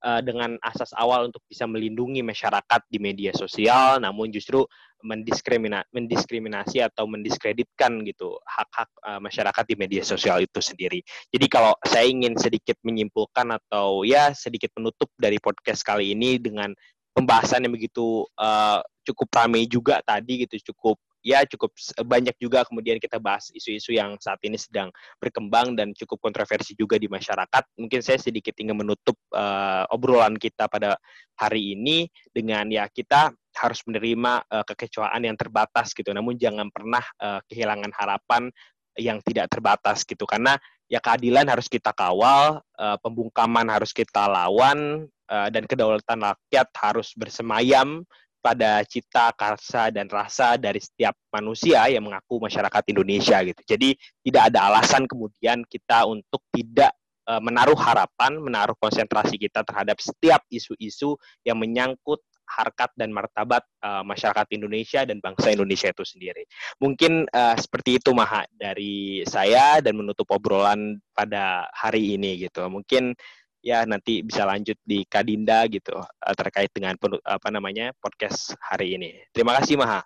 [0.05, 4.63] uh, dengan asas awal untuk bisa melindungi masyarakat di media sosial, namun justru
[5.05, 11.01] mendiskrimina mendiskriminasi atau mendiskreditkan gitu hak-hak uh, masyarakat di media sosial itu sendiri.
[11.33, 16.73] Jadi kalau saya ingin sedikit menyimpulkan atau ya sedikit penutup dari podcast kali ini dengan
[17.13, 21.73] pembahasan yang begitu uh, cukup ramai juga tadi gitu, cukup ya cukup
[22.05, 27.01] banyak juga kemudian kita bahas isu-isu yang saat ini sedang berkembang dan cukup kontroversi juga
[27.01, 27.81] di masyarakat.
[27.81, 31.01] Mungkin saya sedikit ingin menutup uh, obrolan kita pada
[31.41, 36.13] hari ini dengan ya kita harus menerima uh, kekecewaan yang terbatas gitu.
[36.13, 38.53] Namun jangan pernah uh, kehilangan harapan
[38.95, 40.55] yang tidak terbatas gitu karena
[40.87, 47.17] ya keadilan harus kita kawal, uh, pembungkaman harus kita lawan uh, dan kedaulatan rakyat harus
[47.17, 48.05] bersemayam
[48.45, 53.63] pada cita, karsa, dan rasa dari setiap manusia yang mengaku masyarakat Indonesia gitu.
[53.65, 56.93] Jadi tidak ada alasan kemudian kita untuk tidak
[57.25, 64.05] uh, menaruh harapan, menaruh konsentrasi kita terhadap setiap isu-isu yang menyangkut harkat dan martabat uh,
[64.05, 66.45] masyarakat Indonesia dan bangsa Indonesia itu sendiri.
[66.77, 72.69] Mungkin uh, seperti itu Maha dari saya dan menutup obrolan pada hari ini gitu.
[72.69, 73.17] Mungkin
[73.65, 79.17] ya nanti bisa lanjut di Kadinda gitu uh, terkait dengan apa namanya podcast hari ini.
[79.33, 80.05] Terima kasih Maha.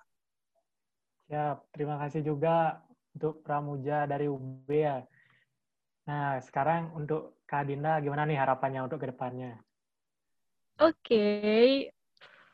[1.27, 2.81] Ya, terima kasih juga
[3.13, 5.03] untuk Pramuja dari UB ya.
[6.07, 9.59] Nah, sekarang untuk Kadinda gimana nih harapannya untuk ke depannya?
[10.79, 11.69] Oke, okay.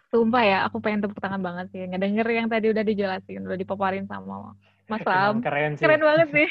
[0.08, 1.84] Sumpah ya, aku pengen tepuk tangan banget sih.
[1.84, 4.56] Ngedenger yang tadi udah dijelasin, udah dipaparin sama
[4.88, 5.40] Mas Ram.
[5.40, 5.84] Keren sih.
[5.84, 6.48] Keren banget sih.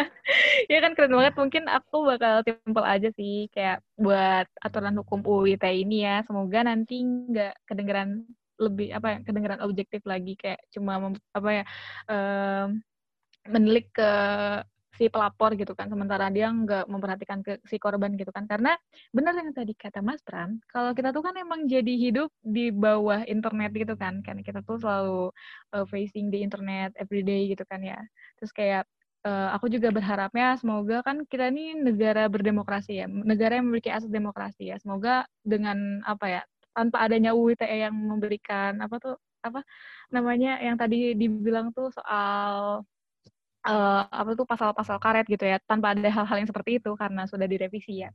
[0.72, 1.34] ya kan keren banget.
[1.34, 3.50] Mungkin aku bakal simpel aja sih.
[3.50, 6.22] Kayak buat aturan hukum UIT ini ya.
[6.22, 11.64] Semoga nanti nggak kedengeran lebih apa ya kedengeran objektif lagi kayak cuma apa ya
[12.08, 12.80] um,
[13.52, 14.10] menelik ke
[14.96, 18.48] si pelapor gitu kan sementara dia nggak memperhatikan ke si korban gitu kan.
[18.48, 18.74] Karena
[19.12, 23.22] benar yang tadi kata Mas Pram kalau kita tuh kan emang jadi hidup di bawah
[23.28, 25.30] internet gitu kan kan kita tuh selalu
[25.76, 28.00] uh, facing di internet everyday gitu kan ya.
[28.40, 28.84] Terus kayak
[29.26, 34.10] uh, aku juga berharapnya semoga kan kita ini negara berdemokrasi ya negara yang memiliki asas
[34.10, 34.76] demokrasi ya.
[34.80, 36.42] Semoga dengan apa ya
[36.76, 39.64] tanpa adanya UU ITE yang memberikan apa tuh apa
[40.12, 42.82] namanya yang tadi dibilang tuh soal
[43.66, 47.46] uh, apa tuh pasal-pasal karet gitu ya tanpa ada hal-hal yang seperti itu karena sudah
[47.50, 48.10] direvisi ya.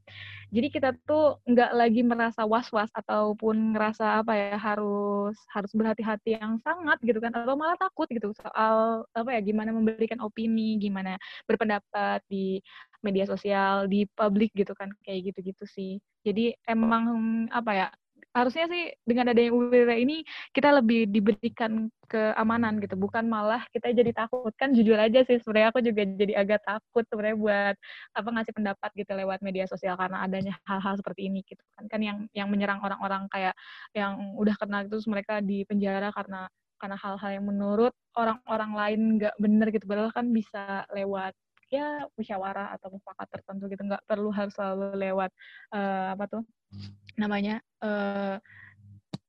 [0.50, 6.58] Jadi kita tuh nggak lagi merasa was-was ataupun ngerasa apa ya harus harus berhati-hati yang
[6.64, 12.24] sangat gitu kan atau malah takut gitu soal apa ya gimana memberikan opini gimana berpendapat
[12.32, 12.64] di
[13.04, 15.92] media sosial di publik gitu kan kayak gitu-gitu sih.
[16.22, 17.06] Jadi emang
[17.50, 17.88] apa ya
[18.32, 20.24] harusnya sih dengan adanya UWW ini
[20.56, 22.96] kita lebih diberikan keamanan gitu.
[22.96, 24.52] Bukan malah kita jadi takut.
[24.56, 27.76] Kan jujur aja sih sebenarnya aku juga jadi agak takut sebenarnya buat
[28.16, 31.88] apa ngasih pendapat gitu lewat media sosial karena adanya hal-hal seperti ini gitu kan.
[31.92, 33.56] Kan yang yang menyerang orang-orang kayak
[33.96, 36.48] yang udah kena terus mereka di penjara karena
[36.80, 39.86] karena hal-hal yang menurut orang-orang lain nggak bener gitu.
[39.88, 41.36] Padahal kan bisa lewat
[41.72, 43.84] ya musyawarah atau mufakat tertentu gitu.
[43.88, 45.32] Nggak perlu harus selalu lewat
[45.76, 46.44] uh, apa tuh
[47.20, 48.38] namanya uh,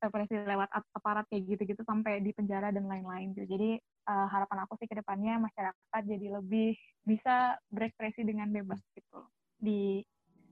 [0.02, 0.68] represi lewat
[0.98, 3.46] aparat kayak gitu-gitu sampai di penjara dan lain-lain gitu.
[3.54, 3.78] Jadi
[4.10, 6.74] uh, harapan aku sih ke depannya masyarakat jadi lebih
[7.06, 9.22] bisa berekspresi dengan bebas gitu
[9.62, 10.02] di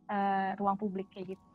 [0.06, 1.46] uh, ruang publik kayak gitu.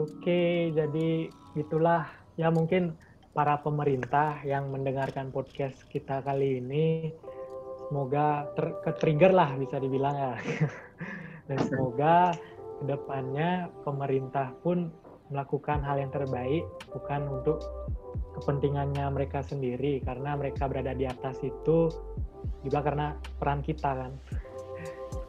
[0.00, 2.08] Oke, jadi itulah
[2.40, 2.96] ya mungkin
[3.36, 7.12] para pemerintah yang mendengarkan podcast kita kali ini
[7.88, 10.32] semoga ter ke trigger lah bisa dibilang ya
[11.48, 12.32] dan semoga
[12.78, 14.90] ke depannya pemerintah pun
[15.28, 17.60] melakukan hal yang terbaik bukan untuk
[18.38, 21.90] kepentingannya mereka sendiri karena mereka berada di atas itu
[22.64, 24.12] juga karena peran kita kan.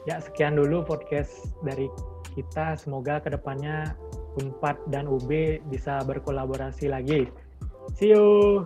[0.08, 1.92] Ya sekian dulu podcast dari
[2.38, 2.80] kita.
[2.80, 3.98] Semoga ke depannya
[4.40, 7.28] Unpad dan UB bisa berkolaborasi lagi.
[7.98, 8.64] See you